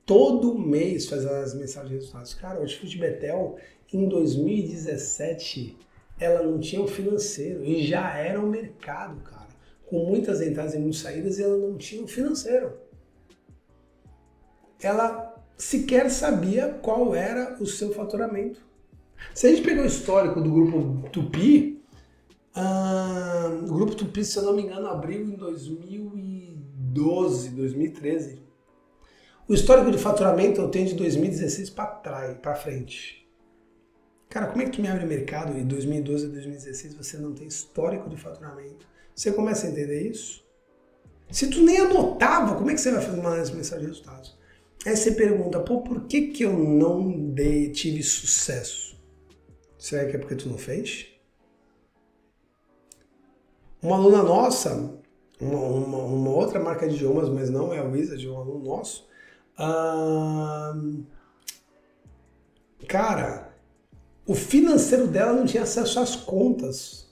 todo 0.06 0.58
mês 0.58 1.06
faz 1.06 1.26
análise 1.26 1.56
mensal 1.56 1.84
de 1.84 1.94
resultados. 1.94 2.34
Cara, 2.34 2.58
o 2.58 2.62
Hortifruti 2.62 2.98
Betel 2.98 3.58
em 3.92 4.08
2017 4.08 5.76
ela 6.20 6.42
não 6.42 6.58
tinha 6.58 6.82
um 6.82 6.88
financeiro 6.88 7.64
e 7.64 7.86
já 7.86 8.16
era 8.16 8.40
um 8.40 8.48
mercado, 8.48 9.20
cara, 9.22 9.48
com 9.86 10.04
muitas 10.04 10.40
entradas 10.40 10.74
e 10.74 10.78
muitas 10.78 11.00
saídas 11.00 11.38
e 11.38 11.42
ela 11.42 11.56
não 11.56 11.76
tinha 11.76 12.02
um 12.02 12.08
financeiro. 12.08 12.72
Ela 14.80 15.34
sequer 15.56 16.10
sabia 16.10 16.68
qual 16.82 17.14
era 17.14 17.56
o 17.60 17.66
seu 17.66 17.92
faturamento. 17.92 18.66
Se 19.34 19.46
a 19.46 19.50
gente 19.50 19.62
pegar 19.62 19.82
o 19.82 19.86
histórico 19.86 20.40
do 20.40 20.50
grupo 20.50 21.08
Tupi, 21.10 21.82
uh, 22.56 23.64
o 23.64 23.74
grupo 23.74 23.94
Tupi, 23.94 24.24
se 24.24 24.38
eu 24.38 24.44
não 24.44 24.54
me 24.54 24.62
engano, 24.62 24.86
abriu 24.86 25.22
em 25.22 25.36
2012, 25.36 27.50
2013. 27.50 28.42
O 29.48 29.54
histórico 29.54 29.90
de 29.90 29.98
faturamento 29.98 30.60
eu 30.60 30.68
tenho 30.68 30.88
de 30.88 30.94
2016 30.94 31.70
para 31.70 31.86
trás, 31.86 32.38
para 32.38 32.54
frente. 32.54 33.27
Cara, 34.28 34.48
como 34.48 34.62
é 34.62 34.66
que 34.66 34.72
tu 34.72 34.82
me 34.82 34.88
abre 34.88 35.06
mercado 35.06 35.58
e 35.58 35.64
2012 35.64 36.26
a 36.26 36.28
2016 36.28 36.94
você 36.94 37.16
não 37.16 37.32
tem 37.34 37.46
histórico 37.46 38.10
de 38.10 38.16
faturamento? 38.16 38.86
Você 39.14 39.32
começa 39.32 39.66
a 39.66 39.70
entender 39.70 40.08
isso? 40.08 40.46
Se 41.30 41.48
tu 41.48 41.62
nem 41.62 41.78
anotava, 41.78 42.54
como 42.56 42.70
é 42.70 42.74
que 42.74 42.80
você 42.80 42.90
vai 42.90 43.02
fazer 43.02 43.18
uma 43.18 43.30
análise 43.30 43.54
mensal 43.54 43.78
de 43.78 43.86
resultados? 43.86 44.38
Aí 44.86 44.96
você 44.96 45.12
pergunta, 45.12 45.60
pô, 45.60 45.82
por 45.82 46.06
que, 46.06 46.28
que 46.28 46.44
eu 46.44 46.52
não 46.56 47.32
dei, 47.32 47.70
tive 47.72 48.02
sucesso? 48.02 48.96
Será 49.78 50.08
que 50.08 50.16
é 50.16 50.18
porque 50.18 50.36
tu 50.36 50.48
não 50.48 50.58
fez? 50.58 51.06
Uma 53.82 53.96
aluna 53.96 54.22
nossa, 54.22 55.00
uma, 55.40 55.58
uma, 55.58 55.98
uma 55.98 56.30
outra 56.30 56.60
marca 56.60 56.88
de 56.88 56.96
idiomas, 56.96 57.28
mas 57.28 57.50
não 57.50 57.72
é 57.72 57.78
a 57.78 57.84
Wizard, 57.84 58.26
é 58.26 58.30
um 58.30 58.36
aluno 58.36 58.64
nosso. 58.64 59.08
cara, 62.88 63.47
o 64.28 64.34
financeiro 64.34 65.06
dela 65.06 65.32
não 65.32 65.46
tinha 65.46 65.62
acesso 65.62 65.98
às 65.98 66.14
contas. 66.14 67.08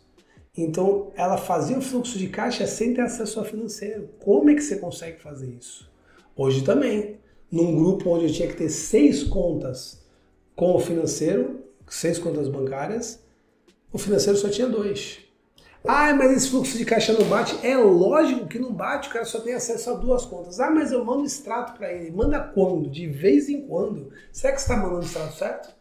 Então, 0.55 1.13
ela 1.17 1.39
fazia 1.39 1.79
o 1.79 1.81
fluxo 1.81 2.19
de 2.19 2.29
caixa 2.29 2.67
sem 2.67 2.93
ter 2.93 3.01
acesso 3.01 3.39
ao 3.39 3.45
financeiro. 3.47 4.11
Como 4.23 4.51
é 4.51 4.55
que 4.55 4.61
você 4.61 4.77
consegue 4.77 5.19
fazer 5.23 5.49
isso? 5.49 5.91
Hoje 6.37 6.63
também. 6.63 7.19
Num 7.51 7.75
grupo 7.75 8.11
onde 8.11 8.27
eu 8.27 8.33
tinha 8.33 8.49
que 8.49 8.57
ter 8.57 8.69
seis 8.69 9.23
contas 9.23 10.05
com 10.55 10.75
o 10.75 10.79
financeiro, 10.79 11.65
seis 11.89 12.19
contas 12.19 12.49
bancárias, 12.49 13.25
o 13.91 13.97
financeiro 13.97 14.39
só 14.39 14.51
tinha 14.51 14.69
dois. 14.69 15.21
Ah, 15.87 16.13
mas 16.13 16.33
esse 16.33 16.51
fluxo 16.51 16.77
de 16.77 16.85
caixa 16.85 17.15
não 17.15 17.27
bate. 17.29 17.67
É 17.67 17.79
lógico 17.79 18.47
que 18.47 18.59
não 18.59 18.75
bate, 18.75 19.09
o 19.09 19.13
cara 19.13 19.25
só 19.25 19.41
tem 19.41 19.55
acesso 19.55 19.89
a 19.89 19.95
duas 19.95 20.27
contas. 20.27 20.61
Ah, 20.61 20.71
mas 20.71 20.93
eu 20.93 21.03
mando 21.03 21.25
extrato 21.25 21.79
para 21.79 21.91
ele. 21.91 22.11
Manda 22.11 22.41
quando? 22.41 22.91
De 22.91 23.07
vez 23.07 23.49
em 23.49 23.67
quando. 23.67 24.13
Será 24.31 24.53
que 24.53 24.61
você 24.61 24.71
está 24.71 24.83
mandando 24.83 25.07
extrato 25.07 25.35
certo? 25.35 25.76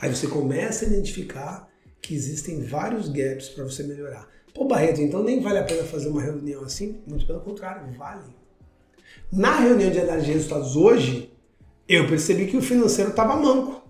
Aí 0.00 0.14
você 0.14 0.26
começa 0.26 0.84
a 0.84 0.88
identificar 0.88 1.68
que 2.00 2.14
existem 2.14 2.62
vários 2.62 3.08
gaps 3.08 3.48
para 3.48 3.64
você 3.64 3.82
melhorar. 3.82 4.28
Pô, 4.54 4.64
Barreto, 4.64 5.00
então 5.00 5.22
nem 5.22 5.40
vale 5.40 5.58
a 5.58 5.64
pena 5.64 5.84
fazer 5.84 6.08
uma 6.08 6.22
reunião 6.22 6.62
assim? 6.62 7.02
Muito 7.06 7.26
pelo 7.26 7.40
contrário, 7.40 7.92
vale. 7.96 8.22
Na 9.32 9.58
reunião 9.58 9.90
de 9.90 10.00
análise 10.00 10.26
de 10.26 10.32
resultados 10.32 10.76
hoje, 10.76 11.32
eu 11.88 12.06
percebi 12.06 12.46
que 12.46 12.56
o 12.56 12.62
financeiro 12.62 13.10
estava 13.10 13.36
manco. 13.36 13.82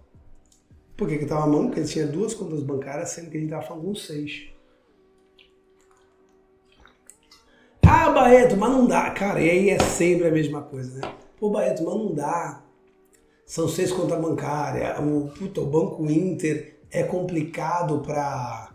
Por 0.97 1.09
que 1.09 1.15
estava 1.15 1.47
manco? 1.47 1.67
Porque 1.67 1.81
ele 1.81 1.89
tinha 1.89 2.07
duas 2.07 2.35
contas 2.35 2.63
bancárias, 2.63 3.11
sendo 3.11 3.31
que 3.31 3.39
gente 3.39 3.47
estava 3.47 3.67
falando 3.67 3.85
com 3.85 3.95
seis. 3.95 4.49
Ah, 7.83 8.11
Barreto, 8.11 8.57
mas 8.57 8.71
não 8.71 8.87
dá. 8.87 9.11
Cara, 9.11 9.41
e 9.41 9.51
aí 9.51 9.71
é 9.71 9.79
sempre 9.79 10.27
a 10.27 10.33
mesma 10.33 10.63
coisa, 10.63 10.99
né? 10.99 11.15
Pô, 11.39 11.51
Barreto, 11.51 11.85
mas 11.85 11.95
não 11.95 12.15
dá 12.15 12.66
são 13.47 13.69
seis 13.69 13.93
contas 13.93 14.21
bancárias, 14.21 14.99
o, 14.99 15.29
puta, 15.29 15.61
o 15.61 15.67
Banco 15.67 16.05
Inter 16.11 16.81
é 16.91 17.05
complicado 17.05 18.01
para 18.01 18.73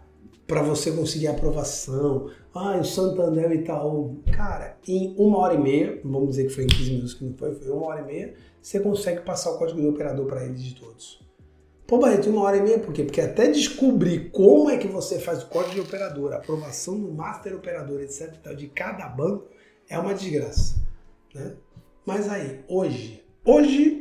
para 0.47 0.61
você 0.61 0.91
conseguir 0.91 1.27
aprovação. 1.27 2.29
Ah, 2.53 2.75
o 2.75 2.83
Santander 2.83 3.53
e 3.53 3.59
Itaú. 3.59 4.21
Cara, 4.33 4.77
em 4.85 5.15
uma 5.17 5.37
hora 5.37 5.53
e 5.53 5.57
meia, 5.57 6.01
vamos 6.03 6.31
dizer 6.31 6.47
que 6.47 6.49
foi 6.49 6.65
em 6.65 6.67
15 6.67 6.89
minutos 6.89 7.13
que 7.13 7.23
não 7.23 7.33
foi, 7.37 7.55
foi 7.55 7.71
uma 7.71 7.85
hora 7.85 8.01
e 8.01 8.05
meia, 8.05 8.33
você 8.61 8.81
consegue 8.81 9.21
passar 9.21 9.51
o 9.51 9.57
código 9.57 9.79
de 9.79 9.87
operador 9.87 10.25
para 10.25 10.43
eles 10.43 10.61
de 10.61 10.75
todos. 10.75 11.25
Pô, 11.87 11.99
Barreto, 11.99 12.29
uma 12.29 12.41
hora 12.41 12.57
e 12.57 12.61
meia, 12.61 12.79
por 12.79 12.93
quê? 12.93 13.05
Porque 13.05 13.21
até 13.21 13.47
descobrir 13.47 14.29
como 14.31 14.69
é 14.69 14.77
que 14.77 14.87
você 14.87 15.19
faz 15.19 15.41
o 15.41 15.47
código 15.47 15.75
de 15.75 15.81
operador, 15.81 16.33
a 16.33 16.37
aprovação 16.37 16.95
no 16.95 17.13
master 17.13 17.55
operador, 17.55 18.01
etc, 18.01 18.53
de 18.53 18.67
cada 18.67 19.07
banco, 19.07 19.47
é 19.87 19.97
uma 19.97 20.13
desgraça. 20.13 20.75
Né? 21.33 21.53
Mas 22.05 22.27
aí, 22.27 22.59
hoje, 22.67 23.23
hoje 23.45 24.00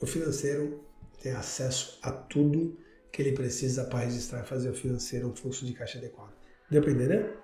o 0.00 0.06
financeiro 0.06 0.84
tem 1.22 1.32
acesso 1.32 1.98
a 2.02 2.10
tudo 2.10 2.76
que 3.10 3.22
ele 3.22 3.32
precisa 3.32 3.84
para 3.84 4.00
registrar 4.00 4.42
e 4.42 4.46
fazer 4.46 4.70
o 4.70 4.74
financeiro 4.74 5.28
um 5.28 5.34
fluxo 5.34 5.64
de 5.64 5.72
caixa 5.72 5.98
adequado. 5.98 6.34
Deu 6.70 6.82
para 6.82 6.92
entender? 6.92 7.34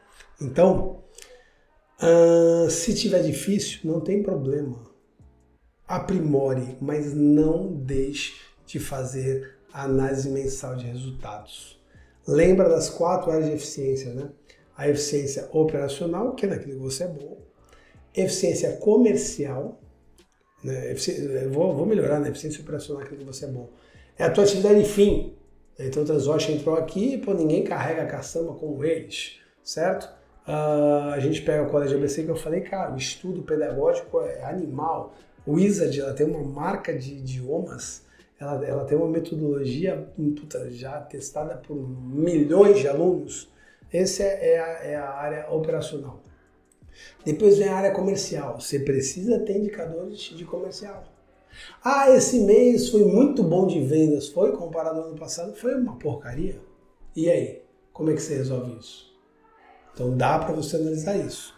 Então, 0.40 1.02
uh, 2.02 2.68
se 2.70 2.94
tiver 2.94 3.22
difícil, 3.22 3.80
não 3.84 4.00
tem 4.00 4.22
problema. 4.22 4.90
Aprimore, 5.86 6.76
mas 6.80 7.14
não 7.14 7.72
deixe 7.72 8.34
de 8.66 8.78
fazer 8.78 9.58
a 9.72 9.84
análise 9.84 10.28
mensal 10.28 10.76
de 10.76 10.86
resultados. 10.86 11.80
Lembra 12.26 12.68
das 12.68 12.88
quatro 12.88 13.30
áreas 13.30 13.48
de 13.48 13.54
eficiência, 13.54 14.12
né? 14.12 14.30
A 14.76 14.88
eficiência 14.88 15.48
operacional, 15.52 16.34
que 16.34 16.46
é 16.46 16.48
naquilo 16.48 16.76
que 16.76 16.82
você 16.82 17.04
é 17.04 17.08
bom. 17.08 17.40
Eficiência 18.14 18.76
comercial, 18.76 19.81
né? 20.62 20.94
Vou, 21.50 21.74
vou 21.74 21.86
melhorar, 21.86 22.20
né? 22.20 22.28
Eficiência 22.28 22.60
operacional, 22.60 23.02
aquilo 23.02 23.18
que 23.18 23.24
você 23.24 23.44
é 23.44 23.48
bom. 23.48 23.68
É 24.18 24.24
a 24.24 24.30
tua 24.30 24.44
atividade 24.44 24.84
fim. 24.84 25.34
Então 25.78 26.02
o 26.02 26.06
Transoche 26.06 26.52
entrou 26.52 26.76
aqui, 26.76 27.18
pô, 27.18 27.32
ninguém 27.32 27.64
carrega 27.64 28.02
a 28.02 28.06
caçamba 28.06 28.52
como 28.52 28.84
eles, 28.84 29.38
certo? 29.64 30.04
Uh, 30.46 31.12
a 31.12 31.18
gente 31.20 31.40
pega 31.42 31.62
o 31.62 31.70
colégio 31.70 31.96
ABC 31.96 32.24
que 32.24 32.30
eu 32.30 32.36
falei, 32.36 32.60
cara, 32.60 32.92
o 32.92 32.96
estudo 32.96 33.42
pedagógico 33.42 34.20
é 34.20 34.44
animal. 34.44 35.14
O 35.46 35.52
Wizard, 35.52 35.98
ela 36.00 36.12
tem 36.12 36.26
uma 36.26 36.42
marca 36.42 36.92
de 36.92 37.14
idiomas, 37.14 38.04
ela, 38.38 38.64
ela 38.64 38.84
tem 38.84 38.96
uma 38.96 39.08
metodologia 39.08 39.96
puta, 40.14 40.70
já 40.70 41.00
testada 41.00 41.56
por 41.56 41.76
milhões 41.76 42.78
de 42.78 42.88
alunos. 42.88 43.50
Essa 43.92 44.22
é, 44.22 44.26
é, 44.26 44.90
é 44.92 44.96
a 44.96 45.10
área 45.10 45.50
operacional. 45.50 46.20
Depois 47.24 47.58
vem 47.58 47.68
a 47.68 47.76
área 47.76 47.92
comercial. 47.92 48.60
Você 48.60 48.78
precisa 48.78 49.38
ter 49.40 49.58
indicadores 49.58 50.20
de 50.20 50.44
comercial. 50.44 51.04
Ah, 51.84 52.10
esse 52.10 52.40
mês 52.40 52.88
foi 52.88 53.04
muito 53.04 53.42
bom 53.42 53.66
de 53.66 53.80
vendas. 53.80 54.28
Foi 54.28 54.52
comparado 54.56 55.00
ao 55.00 55.06
ano 55.08 55.16
passado? 55.18 55.54
Foi 55.54 55.74
uma 55.74 55.98
porcaria. 55.98 56.60
E 57.14 57.30
aí? 57.30 57.62
Como 57.92 58.10
é 58.10 58.14
que 58.14 58.22
você 58.22 58.36
resolve 58.36 58.78
isso? 58.78 59.12
Então 59.92 60.16
dá 60.16 60.38
para 60.38 60.54
você 60.54 60.76
analisar 60.76 61.16
isso. 61.16 61.54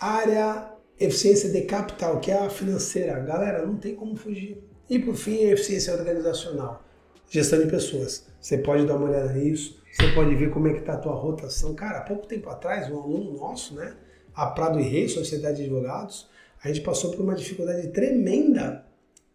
Área 0.00 0.74
eficiência 0.98 1.50
de 1.50 1.62
capital, 1.62 2.18
que 2.18 2.30
é 2.30 2.38
a 2.38 2.50
financeira. 2.50 3.18
Galera, 3.20 3.64
não 3.64 3.76
tem 3.76 3.94
como 3.94 4.16
fugir. 4.16 4.62
E 4.90 4.98
por 4.98 5.14
fim, 5.14 5.44
eficiência 5.44 5.94
organizacional. 5.94 6.82
Gestão 7.28 7.60
de 7.60 7.66
pessoas. 7.66 8.26
Você 8.40 8.58
pode 8.58 8.86
dar 8.86 8.96
uma 8.96 9.08
olhada 9.08 9.32
nisso. 9.32 9.80
Você 9.92 10.12
pode 10.12 10.34
ver 10.34 10.50
como 10.50 10.68
é 10.68 10.72
que 10.72 10.80
está 10.80 10.94
a 10.94 10.98
tua 10.98 11.14
rotação. 11.14 11.74
Cara, 11.74 11.98
há 11.98 12.02
pouco 12.02 12.26
tempo 12.26 12.48
atrás, 12.48 12.90
um 12.90 13.00
aluno 13.00 13.36
nosso, 13.36 13.74
né? 13.74 13.96
A 14.38 14.46
Prado 14.46 14.78
e 14.78 14.84
Rei, 14.84 15.08
Sociedade 15.08 15.56
de 15.56 15.64
Advogados, 15.64 16.28
a 16.62 16.68
gente 16.68 16.80
passou 16.82 17.10
por 17.10 17.20
uma 17.20 17.34
dificuldade 17.34 17.88
tremenda 17.88 18.86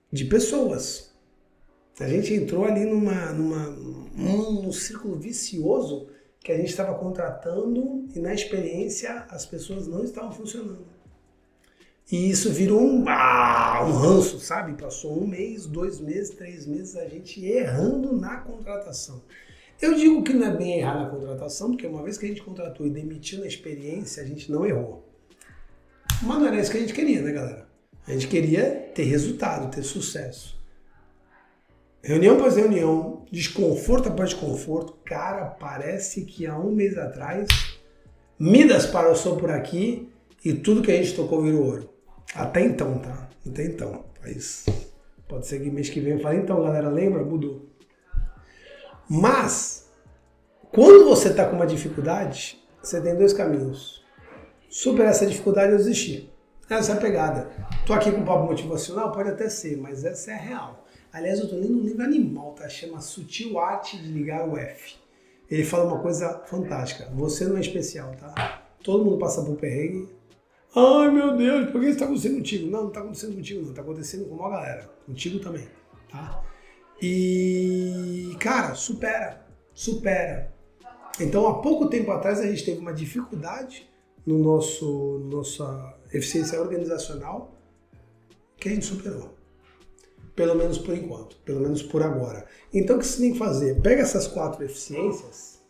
de 0.09 0.23
pessoas. 0.23 1.11
A 1.99 2.07
gente 2.07 2.33
entrou 2.33 2.63
ali 2.63 2.85
numa, 2.85 3.33
numa, 3.33 3.67
num, 3.67 4.61
num 4.61 4.71
círculo 4.71 5.17
vicioso 5.17 6.07
que 6.39 6.53
a 6.53 6.57
gente 6.57 6.69
estava 6.69 6.97
contratando 6.97 8.07
e 8.15 8.19
na 8.19 8.33
experiência 8.33 9.25
as 9.29 9.45
pessoas 9.45 9.87
não 9.87 10.05
estavam 10.05 10.31
funcionando. 10.31 10.85
E 12.09 12.29
isso 12.29 12.49
virou 12.49 12.81
um, 12.81 13.03
ah, 13.09 13.85
um 13.85 13.91
ranço, 13.91 14.39
sabe? 14.39 14.81
Passou 14.81 15.21
um 15.21 15.27
mês, 15.27 15.65
dois 15.65 15.99
meses, 15.99 16.29
três 16.29 16.65
meses 16.65 16.95
a 16.95 17.05
gente 17.07 17.45
errando 17.45 18.15
na 18.15 18.37
contratação. 18.37 19.21
Eu 19.81 19.95
digo 19.95 20.23
que 20.23 20.33
não 20.33 20.47
é 20.47 20.55
bem 20.55 20.79
errar 20.79 21.03
na 21.03 21.09
contratação, 21.09 21.71
porque 21.71 21.86
uma 21.86 22.03
vez 22.03 22.17
que 22.17 22.25
a 22.25 22.29
gente 22.29 22.41
contratou 22.41 22.86
e 22.86 22.89
demitiu 22.89 23.39
na 23.39 23.47
experiência, 23.47 24.23
a 24.23 24.25
gente 24.25 24.51
não 24.51 24.65
errou. 24.65 25.07
Mas 26.21 26.39
não 26.39 26.47
era 26.47 26.59
isso 26.59 26.71
que 26.71 26.77
a 26.77 26.81
gente 26.81 26.93
queria, 26.93 27.21
né, 27.21 27.31
galera? 27.31 27.67
A 28.07 28.12
gente 28.12 28.27
queria 28.27 28.91
ter 28.93 29.03
resultado, 29.03 29.73
ter 29.73 29.83
sucesso. 29.83 30.57
Reunião 32.01 32.36
após 32.36 32.57
reunião, 32.57 33.25
desconforto 33.31 34.09
após 34.09 34.31
desconforto. 34.31 34.97
Cara, 35.05 35.45
parece 35.45 36.25
que 36.25 36.45
há 36.45 36.57
um 36.57 36.71
mês 36.71 36.97
atrás, 36.97 37.47
Midas 38.38 38.86
passou 38.86 39.38
por 39.38 39.49
aqui 39.49 40.09
e 40.43 40.53
tudo 40.53 40.81
que 40.81 40.91
a 40.91 40.97
gente 40.97 41.15
tocou 41.15 41.41
virou 41.41 41.63
ouro. 41.63 41.89
Até 42.36 42.62
então, 42.62 42.97
tá? 42.99 43.29
Até 43.47 43.65
então. 43.65 44.03
Mas 44.21 44.65
pode 45.29 45.47
ser 45.47 45.62
que 45.62 45.69
mês 45.69 45.89
que 45.89 46.01
vem 46.01 46.13
eu 46.13 46.19
fale, 46.19 46.39
então, 46.39 46.62
galera, 46.62 46.89
lembra? 46.89 47.23
Mudou. 47.23 47.69
Mas, 49.15 49.91
quando 50.71 51.06
você 51.06 51.30
está 51.30 51.45
com 51.45 51.56
uma 51.56 51.67
dificuldade, 51.67 52.60
você 52.82 52.99
tem 52.99 53.15
dois 53.15 53.32
caminhos. 53.32 54.04
Superar 54.67 55.12
essa 55.12 55.28
dificuldade 55.28 55.71
ou 55.71 55.78
desistir. 55.78 56.34
Essa 56.67 56.93
é 56.93 56.95
a 56.95 56.99
pegada. 56.99 57.47
Tô 57.86 57.93
aqui 57.93 58.12
com 58.12 58.21
um 58.21 58.26
papo 58.26 58.47
motivacional? 58.47 59.12
Pode 59.12 59.30
até 59.30 59.47
ser, 59.49 59.78
mas 59.78 60.04
essa 60.04 60.32
é 60.32 60.34
a 60.34 60.38
real. 60.38 60.86
Aliás, 61.12 61.39
eu 61.39 61.47
tô 61.47 61.56
lendo 61.58 61.78
um 61.78 61.84
livro 61.84 62.02
animal, 62.02 62.54
tá? 62.54 62.67
Chama 62.67 63.02
Sutil 63.02 63.60
Arte 63.60 63.99
de 63.99 64.08
Ligar 64.08 64.49
o 64.49 64.58
F. 64.58 64.95
Ele 65.47 65.63
fala 65.63 65.84
uma 65.84 66.02
coisa 66.02 66.41
fantástica. 66.47 67.08
Você 67.13 67.45
não 67.45 67.58
é 67.58 67.62
especial, 67.62 68.15
tá? 68.19 68.63
Todo 68.84 69.06
mundo 69.06 69.19
passa 69.19 69.43
por 69.43 69.56
perrengue. 69.58 70.10
Ai, 70.76 71.12
meu 71.12 71.38
Deus, 71.38 71.69
por 71.69 71.82
que 71.82 71.89
isso 71.89 71.99
tá 71.99 72.06
acontecendo 72.06 72.38
contigo? 72.38 72.67
Não, 72.67 72.86
não 72.86 72.89
tá 72.89 73.02
acontecendo 73.02 73.36
contigo, 73.36 73.63
não. 73.63 73.76
Tá 73.76 73.84
acontecendo 73.84 74.26
com 74.26 74.34
uma 74.34 74.49
galera. 74.49 74.89
Contigo 75.06 75.38
também, 75.38 75.67
tá? 76.10 76.43
E, 77.05 78.33
cara, 78.39 78.75
supera. 78.75 79.45
Supera. 79.73 80.53
Então, 81.19 81.45
há 81.47 81.61
pouco 81.61 81.89
tempo 81.89 82.09
atrás, 82.11 82.39
a 82.39 82.47
gente 82.47 82.63
teve 82.63 82.79
uma 82.79 82.93
dificuldade 82.93 83.89
no 84.25 84.39
nosso 84.39 85.19
nossa 85.29 85.97
eficiência 86.13 86.61
organizacional 86.61 87.59
que 88.57 88.69
a 88.69 88.71
gente 88.71 88.85
superou. 88.85 89.33
Pelo 90.33 90.55
menos 90.55 90.77
por 90.77 90.95
enquanto, 90.95 91.35
pelo 91.43 91.59
menos 91.59 91.83
por 91.83 92.01
agora. 92.01 92.45
Então 92.73 92.95
o 92.95 92.99
que 92.99 93.05
você 93.05 93.21
tem 93.21 93.33
que 93.33 93.37
fazer? 93.37 93.81
Pega 93.81 94.01
essas 94.01 94.27
quatro 94.27 94.63
eficiências 94.63 95.61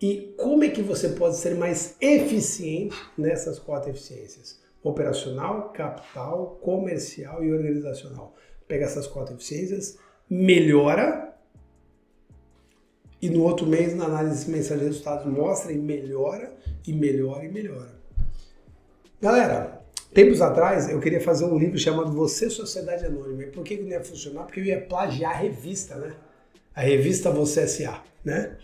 e 0.00 0.34
como 0.36 0.64
é 0.64 0.70
que 0.70 0.82
você 0.82 1.10
pode 1.10 1.36
ser 1.36 1.54
mais 1.54 1.96
eficiente 2.00 2.96
nessas 3.16 3.58
quatro 3.58 3.90
eficiências? 3.90 4.60
Operacional, 4.82 5.72
capital, 5.72 6.58
comercial 6.60 7.44
e 7.44 7.52
organizacional. 7.52 8.34
Pega 8.72 8.86
essas 8.86 9.06
quatro 9.06 9.34
eficiências, 9.34 9.98
melhora 10.30 11.36
e 13.20 13.28
no 13.28 13.42
outro 13.42 13.66
mês, 13.66 13.94
na 13.94 14.06
análise 14.06 14.50
mensal 14.50 14.78
de 14.78 14.84
resultados, 14.84 15.30
mostra 15.30 15.70
e 15.70 15.76
melhora, 15.76 16.50
e 16.86 16.90
melhora 16.90 17.44
e 17.44 17.52
melhora. 17.52 17.90
Galera, 19.20 19.82
tempos 20.14 20.40
atrás 20.40 20.88
eu 20.88 20.98
queria 21.00 21.20
fazer 21.20 21.44
um 21.44 21.58
livro 21.58 21.78
chamado 21.78 22.12
Você 22.12 22.48
Sociedade 22.48 23.04
Anônima. 23.04 23.42
E 23.42 23.46
por 23.48 23.62
que, 23.62 23.76
não 23.76 23.88
ia 23.88 24.02
funcionar? 24.02 24.44
Porque 24.44 24.60
eu 24.60 24.64
ia 24.64 24.80
plagiar 24.80 25.32
a 25.32 25.36
revista, 25.36 25.96
né? 25.96 26.14
A 26.74 26.80
revista 26.80 27.30
Você 27.30 27.60
S.A., 27.60 28.02
né? 28.24 28.56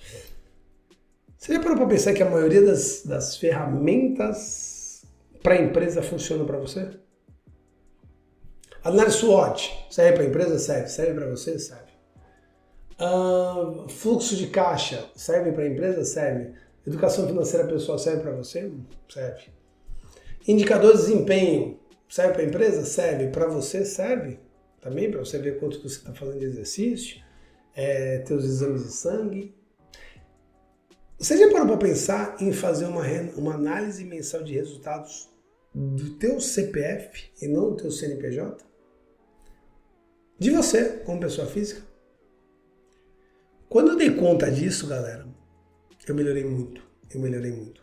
Você 1.37 1.53
já 1.53 1.61
parou 1.61 1.77
para 1.77 1.87
pensar 1.87 2.15
que 2.15 2.23
a 2.23 2.31
maioria 2.31 2.63
das, 2.63 3.03
das 3.05 3.37
ferramentas 3.37 5.05
para 5.43 5.57
a 5.57 5.61
empresa 5.61 6.01
funcionam 6.01 6.47
para 6.47 6.57
você? 6.57 6.97
Análise 8.89 9.19
SWOT, 9.19 9.87
serve 9.91 10.13
para 10.15 10.23
a 10.23 10.27
empresa? 10.27 10.59
Serve. 10.59 10.89
Serve 10.89 11.15
para 11.15 11.29
você? 11.29 11.59
Serve. 11.59 11.93
Uh, 12.99 13.87
fluxo 13.87 14.35
de 14.35 14.47
caixa, 14.47 15.05
serve 15.15 15.53
para 15.53 15.65
a 15.65 15.69
empresa? 15.69 16.05
Serve. 16.07 16.55
Educação 16.87 17.27
financeira 17.27 17.67
pessoal 17.67 17.99
serve 17.99 18.23
para 18.23 18.33
você? 18.33 18.73
Serve. 19.07 19.53
Indicador 20.47 20.93
de 20.93 21.03
desempenho, 21.03 21.79
serve 22.09 22.33
para 22.33 22.43
a 22.43 22.47
empresa? 22.47 22.85
Serve. 22.87 23.29
Para 23.29 23.47
você? 23.47 23.85
Serve. 23.85 24.41
Também 24.81 25.11
para 25.11 25.21
você 25.21 25.39
ver 25.39 25.61
quanto 25.61 25.83
você 25.83 25.99
está 25.99 26.15
fazendo 26.15 26.39
de 26.39 26.47
exercício, 26.47 27.21
é, 27.77 28.21
teus 28.21 28.43
exames 28.43 28.85
de 28.85 28.93
sangue. 28.93 29.55
Você 31.19 31.37
já 31.37 31.53
parou 31.53 31.67
para 31.67 31.77
pensar 31.77 32.37
em 32.41 32.55
fazer 32.55 32.87
uma, 32.87 33.05
uma 33.37 33.55
análise 33.55 34.03
mensal 34.03 34.43
de 34.43 34.55
resultados 34.55 35.29
do 35.75 36.15
teu 36.15 36.41
CPF 36.41 37.31
e 37.43 37.49
não 37.49 37.71
do 37.71 37.77
teu 37.77 37.91
CNPJ? 37.91 38.68
De 40.39 40.51
você, 40.51 41.01
como 41.05 41.19
pessoa 41.19 41.49
física? 41.49 41.83
Quando 43.69 43.91
eu 43.91 43.97
dei 43.97 44.15
conta 44.15 44.49
disso, 44.49 44.87
galera, 44.87 45.27
eu 46.07 46.15
melhorei 46.15 46.45
muito. 46.45 46.81
Eu 47.13 47.21
melhorei 47.21 47.51
muito. 47.51 47.83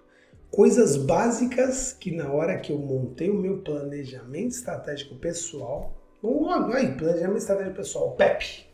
Coisas 0.49 0.95
básicas 0.95 1.91
que 1.91 2.15
na 2.15 2.31
hora 2.31 2.57
que 2.57 2.71
eu 2.71 2.77
montei 2.77 3.29
o 3.29 3.33
meu 3.33 3.61
planejamento 3.61 4.51
estratégico 4.51 5.15
pessoal, 5.15 5.93
vamos 6.21 6.73
aí, 6.73 6.95
planejamento 6.95 7.39
estratégico 7.39 7.75
pessoal, 7.75 8.15
PEP, 8.15 8.65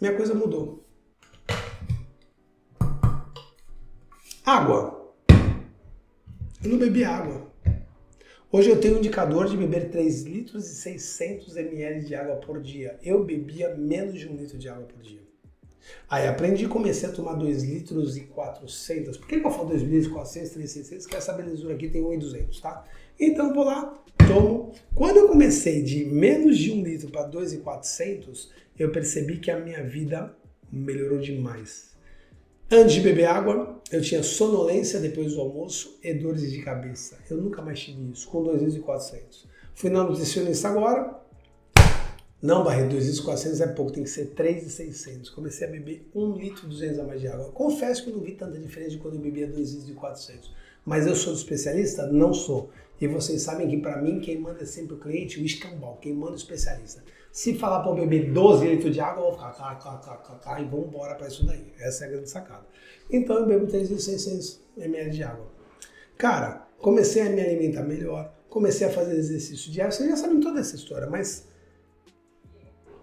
minha 0.00 0.16
coisa 0.16 0.32
mudou. 0.32 0.84
Água. 4.46 5.12
Eu 6.62 6.70
não 6.70 6.78
bebi 6.78 7.02
água. 7.02 7.52
Hoje 8.54 8.70
eu 8.70 8.80
tenho 8.80 8.94
um 8.94 8.98
indicador 8.98 9.48
de 9.48 9.56
beber 9.56 9.90
3 9.90 10.22
litros 10.22 10.70
e 10.70 10.76
600 10.76 11.56
ml 11.56 12.04
de 12.04 12.14
água 12.14 12.36
por 12.36 12.60
dia. 12.62 12.96
Eu 13.02 13.24
bebia 13.24 13.74
menos 13.74 14.20
de 14.20 14.28
um 14.28 14.36
litro 14.36 14.56
de 14.56 14.68
água 14.68 14.84
por 14.84 15.02
dia. 15.02 15.22
Aí 16.08 16.28
aprendi 16.28 16.64
e 16.64 16.68
comecei 16.68 17.08
a 17.08 17.12
tomar 17.12 17.34
2 17.34 17.64
litros 17.64 18.16
e 18.16 18.20
400. 18.20 19.16
Por 19.16 19.26
que, 19.26 19.34
eu 19.34 19.50
falo 19.50 19.70
2 19.70 19.82
litros 19.82 20.06
e 20.06 20.10
400, 20.10 20.50
300? 20.50 21.06
Que 21.06 21.16
essa 21.16 21.32
belezura 21.32 21.74
aqui 21.74 21.88
tem 21.88 22.00
1,200, 22.00 22.60
tá? 22.60 22.84
Então 23.18 23.52
vou 23.52 23.64
lá, 23.64 24.00
tomo. 24.24 24.72
Quando 24.94 25.16
eu 25.16 25.26
comecei 25.26 25.82
de 25.82 26.04
menos 26.04 26.56
de 26.56 26.70
1 26.70 26.84
litro 26.84 27.10
para 27.10 27.26
2,400, 27.26 28.52
eu 28.78 28.92
percebi 28.92 29.38
que 29.38 29.50
a 29.50 29.58
minha 29.58 29.82
vida 29.82 30.32
melhorou 30.70 31.18
demais. 31.18 31.93
Antes 32.76 32.94
de 32.94 33.02
beber 33.02 33.26
água, 33.26 33.80
eu 33.92 34.02
tinha 34.02 34.20
sonolência 34.20 34.98
depois 34.98 35.32
do 35.32 35.40
almoço 35.40 35.96
e 36.02 36.12
dores 36.12 36.50
de 36.50 36.60
cabeça. 36.60 37.16
Eu 37.30 37.36
nunca 37.36 37.62
mais 37.62 37.78
tive 37.78 38.10
isso, 38.10 38.26
com 38.26 38.42
2 38.42 38.58
litros 38.58 38.76
e 38.76 38.80
400. 38.80 39.46
Fui 39.76 39.90
na 39.90 40.02
nutricionista 40.02 40.70
agora, 40.70 41.20
não, 42.42 42.64
Barreto, 42.64 42.90
2,400 42.90 43.60
é 43.60 43.68
pouco, 43.68 43.92
tem 43.92 44.02
que 44.02 44.10
ser 44.10 44.26
3,600. 44.34 45.30
Comecei 45.30 45.68
a 45.68 45.70
beber 45.70 46.10
1 46.12 46.32
litro 46.32 46.66
e 46.66 46.68
200 46.70 46.98
a 46.98 47.04
mais 47.04 47.20
de 47.20 47.28
água. 47.28 47.52
Confesso 47.52 48.02
que 48.02 48.10
eu 48.10 48.16
não 48.16 48.22
vi 48.24 48.32
tanta 48.32 48.58
diferença 48.58 48.90
de 48.90 48.98
quando 48.98 49.14
eu 49.14 49.20
bebia 49.20 49.46
2,400. 49.46 50.52
Mas 50.84 51.06
eu 51.06 51.14
sou 51.14 51.32
especialista? 51.32 52.08
Não 52.08 52.34
sou. 52.34 52.70
E 53.00 53.06
vocês 53.06 53.40
sabem 53.40 53.68
que 53.68 53.76
para 53.76 54.02
mim 54.02 54.18
quem 54.18 54.40
manda 54.40 54.64
é 54.64 54.66
sempre 54.66 54.94
o 54.94 54.98
cliente, 54.98 55.40
o 55.40 55.44
escambau, 55.44 55.96
quem 56.02 56.12
manda 56.12 56.32
é 56.32 56.34
o 56.34 56.38
especialista. 56.38 57.04
Se 57.34 57.52
falar 57.54 57.80
para 57.80 57.90
eu 57.90 57.96
beber 57.96 58.32
12 58.32 58.64
litros 58.64 58.94
de 58.94 59.00
água, 59.00 59.24
eu 59.24 59.24
vou 59.24 59.32
ficar 59.32 59.50
cá, 59.54 59.74
cá, 59.74 59.96
cá, 59.96 60.16
cá, 60.18 60.34
cá 60.36 60.60
e 60.60 60.64
vamos 60.66 60.86
embora 60.86 61.16
para 61.16 61.26
isso 61.26 61.44
daí. 61.44 61.66
Essa 61.80 62.04
é 62.04 62.06
a 62.06 62.10
grande 62.12 62.30
sacada. 62.30 62.64
Então 63.10 63.36
eu 63.36 63.44
bebo 63.44 63.66
3.600 63.66 64.60
ml 64.76 65.10
de 65.10 65.24
água. 65.24 65.44
Cara, 66.16 66.68
comecei 66.78 67.22
a 67.22 67.30
me 67.30 67.40
alimentar 67.40 67.82
melhor, 67.82 68.32
comecei 68.48 68.86
a 68.86 68.90
fazer 68.90 69.16
exercício 69.16 69.68
diário. 69.72 69.92
Vocês 69.92 70.08
já 70.08 70.16
sabem 70.16 70.38
toda 70.38 70.60
essa 70.60 70.76
história, 70.76 71.10
mas 71.10 71.48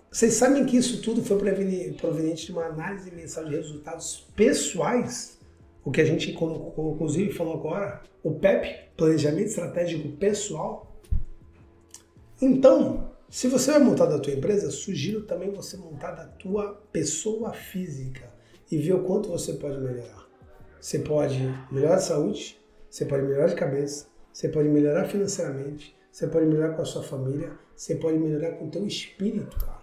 vocês 0.10 0.34
sabem 0.36 0.66
que 0.66 0.78
isso 0.78 1.02
tudo 1.02 1.22
foi 1.22 1.38
proveniente 1.38 2.46
de 2.46 2.52
uma 2.54 2.68
análise 2.68 3.12
mensal 3.12 3.44
de 3.44 3.54
resultados 3.54 4.26
pessoais? 4.34 5.38
O 5.84 5.92
que 5.92 6.00
a 6.00 6.06
gente, 6.06 6.32
inclusive, 6.32 7.34
falou 7.34 7.56
agora, 7.56 8.02
o 8.24 8.32
PEP, 8.32 8.92
Planejamento 8.96 9.48
Estratégico 9.48 10.08
Pessoal. 10.16 10.90
Então, 12.42 13.11
se 13.32 13.48
você 13.48 13.72
vai 13.72 13.80
montar 13.80 14.08
da 14.08 14.20
tua 14.20 14.34
empresa, 14.34 14.70
sugiro 14.70 15.22
também 15.22 15.52
você 15.52 15.78
montar 15.78 16.12
da 16.12 16.26
tua 16.26 16.74
pessoa 16.92 17.54
física 17.54 18.30
e 18.70 18.78
ver 18.78 18.92
o 18.92 19.04
quanto 19.04 19.30
você 19.30 19.54
pode 19.54 19.80
melhorar. 19.80 20.28
Você 20.82 21.00
pode 21.00 21.40
melhorar 21.72 21.96
a 21.96 22.00
saúde, 22.00 22.60
você 22.90 23.06
pode 23.06 23.24
melhorar 23.24 23.48
de 23.48 23.56
cabeça, 23.56 24.08
você 24.34 24.50
pode 24.50 24.68
melhorar 24.68 25.06
financeiramente, 25.06 25.96
você 26.12 26.28
pode 26.28 26.46
melhorar 26.46 26.76
com 26.76 26.82
a 26.82 26.86
sua 26.86 27.04
família, 27.04 27.54
você 27.74 27.96
pode 27.96 28.18
melhorar 28.18 28.58
com 28.58 28.68
o 28.68 28.70
teu 28.70 28.86
espírito, 28.86 29.58
cara. 29.60 29.82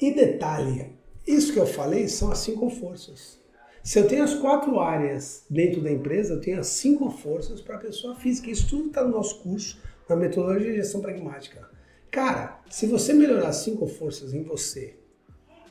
E 0.00 0.12
detalhe, 0.12 0.98
isso 1.24 1.52
que 1.52 1.60
eu 1.60 1.66
falei 1.66 2.08
são 2.08 2.32
as 2.32 2.38
cinco 2.38 2.68
forças. 2.70 3.38
Se 3.84 4.00
eu 4.00 4.08
tenho 4.08 4.24
as 4.24 4.34
quatro 4.34 4.80
áreas 4.80 5.44
dentro 5.48 5.80
da 5.80 5.92
empresa, 5.92 6.34
eu 6.34 6.40
tenho 6.40 6.58
as 6.58 6.66
cinco 6.66 7.08
forças 7.08 7.60
para 7.60 7.76
a 7.76 7.80
pessoa 7.80 8.16
física. 8.16 8.50
Isso 8.50 8.68
tudo 8.68 8.88
está 8.88 9.04
no 9.04 9.10
nosso 9.10 9.38
curso, 9.44 9.80
na 10.08 10.16
metodologia 10.16 10.72
de 10.72 10.78
gestão 10.78 11.00
pragmática. 11.00 11.77
Cara, 12.18 12.60
se 12.68 12.84
você 12.88 13.14
melhorar 13.14 13.52
cinco 13.52 13.86
forças 13.86 14.34
em 14.34 14.42
você 14.42 14.96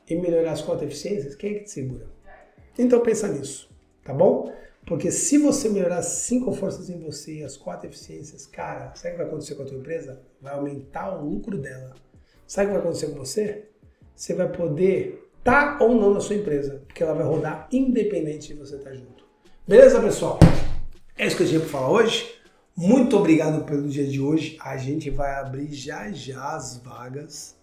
e 0.10 0.16
melhorar 0.16 0.54
as 0.54 0.62
quatro 0.62 0.86
eficiências, 0.86 1.36
quem 1.36 1.52
é 1.52 1.54
que 1.56 1.66
te 1.66 1.72
segura? 1.72 2.08
Então 2.80 3.02
pensa 3.02 3.28
nisso, 3.28 3.70
tá 4.02 4.14
bom? 4.14 4.54
Porque 4.86 5.12
se 5.12 5.38
você 5.38 5.68
melhorar 5.68 6.02
cinco 6.04 6.54
forças 6.54 6.90
em 6.90 6.98
você 7.02 7.40
e 7.40 7.44
as 7.44 7.58
quatro 7.58 7.90
eficiências, 7.90 8.48
cara, 8.48 8.96
sabe 8.96 9.10
o 9.10 9.12
que 9.12 9.18
vai 9.18 9.28
acontecer 9.28 9.56
com 9.56 9.64
a 9.64 9.66
tua 9.66 9.78
empresa? 9.78 10.22
Vai 10.40 10.54
aumentar 10.54 11.18
o 11.18 11.30
lucro 11.30 11.58
dela. 11.58 11.94
Sabe 12.48 12.68
o 12.68 12.70
que 12.70 12.74
vai 12.76 12.82
acontecer 12.82 13.08
com 13.08 13.18
você? 13.18 13.68
você 14.16 14.34
vai 14.34 14.50
poder 14.50 15.30
estar 15.40 15.78
tá 15.78 15.84
ou 15.84 15.96
não 15.96 16.14
na 16.14 16.22
sua 16.22 16.38
empresa, 16.38 16.82
porque 16.88 17.04
ela 17.04 17.14
vai 17.14 17.26
rodar 17.26 17.68
independente 17.74 18.54
de 18.54 18.54
você 18.54 18.78
estar 18.78 18.92
tá 18.92 18.96
junto. 18.96 19.26
Beleza, 19.68 20.00
pessoal? 20.00 20.40
É 21.18 21.28
isso 21.28 21.36
que 21.36 21.44
eu 21.44 21.48
tinha 21.48 21.60
para 21.60 21.70
falar 21.70 21.92
hoje. 21.92 22.37
Muito 22.80 23.18
obrigado 23.18 23.66
pelo 23.66 23.90
dia 23.90 24.06
de 24.06 24.22
hoje. 24.22 24.56
A 24.62 24.78
gente 24.78 25.10
vai 25.10 25.34
abrir 25.34 25.74
já 25.74 26.12
já 26.12 26.56
as 26.56 26.78
vagas 26.78 27.58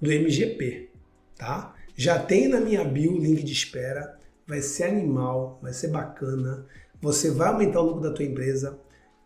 do 0.00 0.12
MGP, 0.12 0.90
tá? 1.36 1.74
Já 1.96 2.20
tem 2.20 2.46
na 2.46 2.60
minha 2.60 2.84
bio 2.84 3.14
o 3.14 3.18
link 3.18 3.42
de 3.42 3.52
espera, 3.52 4.16
vai 4.46 4.62
ser 4.62 4.84
animal, 4.84 5.58
vai 5.60 5.72
ser 5.72 5.88
bacana. 5.88 6.68
Você 7.02 7.32
vai 7.32 7.48
aumentar 7.48 7.80
o 7.80 7.86
lucro 7.86 8.00
da 8.00 8.12
tua 8.12 8.24
empresa 8.24 8.78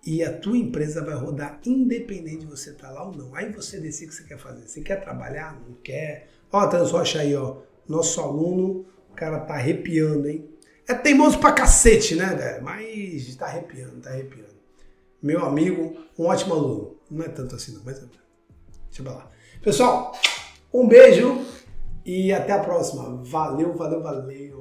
e 0.03 0.25
a 0.25 0.33
tua 0.33 0.57
empresa 0.57 1.05
vai 1.05 1.15
rodar 1.15 1.61
independente 1.67 2.39
de 2.39 2.47
você 2.47 2.71
estar 2.71 2.89
tá 2.89 2.95
lá 2.95 3.07
ou 3.07 3.15
não. 3.15 3.35
Aí 3.35 3.53
você 3.53 3.79
decide 3.79 4.07
o 4.07 4.09
que 4.09 4.15
você 4.15 4.25
quer 4.25 4.39
fazer. 4.39 4.67
Você 4.67 4.81
quer 4.81 5.05
trabalhar? 5.05 5.61
Não 5.69 5.75
quer? 5.85 6.27
Ó, 6.51 6.67
Transrocha 6.69 7.21
aí, 7.21 7.37
ó. 7.37 7.59
Nosso 7.87 8.19
aluno, 8.23 8.87
o 9.11 9.15
cara 9.15 9.41
tá 9.41 9.57
arrepiando, 9.57 10.27
hein? 10.27 10.49
É 10.89 10.95
teimoso 10.95 11.39
pra 11.39 11.53
cacete, 11.53 12.15
né, 12.15 12.35
velho? 12.35 12.65
Mas 12.65 13.37
tá 13.37 13.45
arrepiando, 13.45 14.01
tá 14.01 14.09
arrepiando. 14.09 14.54
Meu 15.25 15.43
amigo, 15.43 15.97
um 16.19 16.27
ótimo 16.27 16.53
aluno. 16.53 16.97
Não 17.11 17.25
é 17.25 17.29
tanto 17.31 17.55
assim, 17.55 17.73
não, 17.73 17.81
mas 17.83 17.97
é. 17.97 18.03
deixa 18.03 19.03
eu 19.03 19.07
lá. 19.07 19.31
Pessoal, 19.63 20.13
um 20.71 20.87
beijo 20.87 21.41
e 22.05 22.31
até 22.31 22.53
a 22.53 22.59
próxima. 22.59 23.23
Valeu, 23.25 23.75
valeu, 23.75 24.03
valeu. 24.03 24.54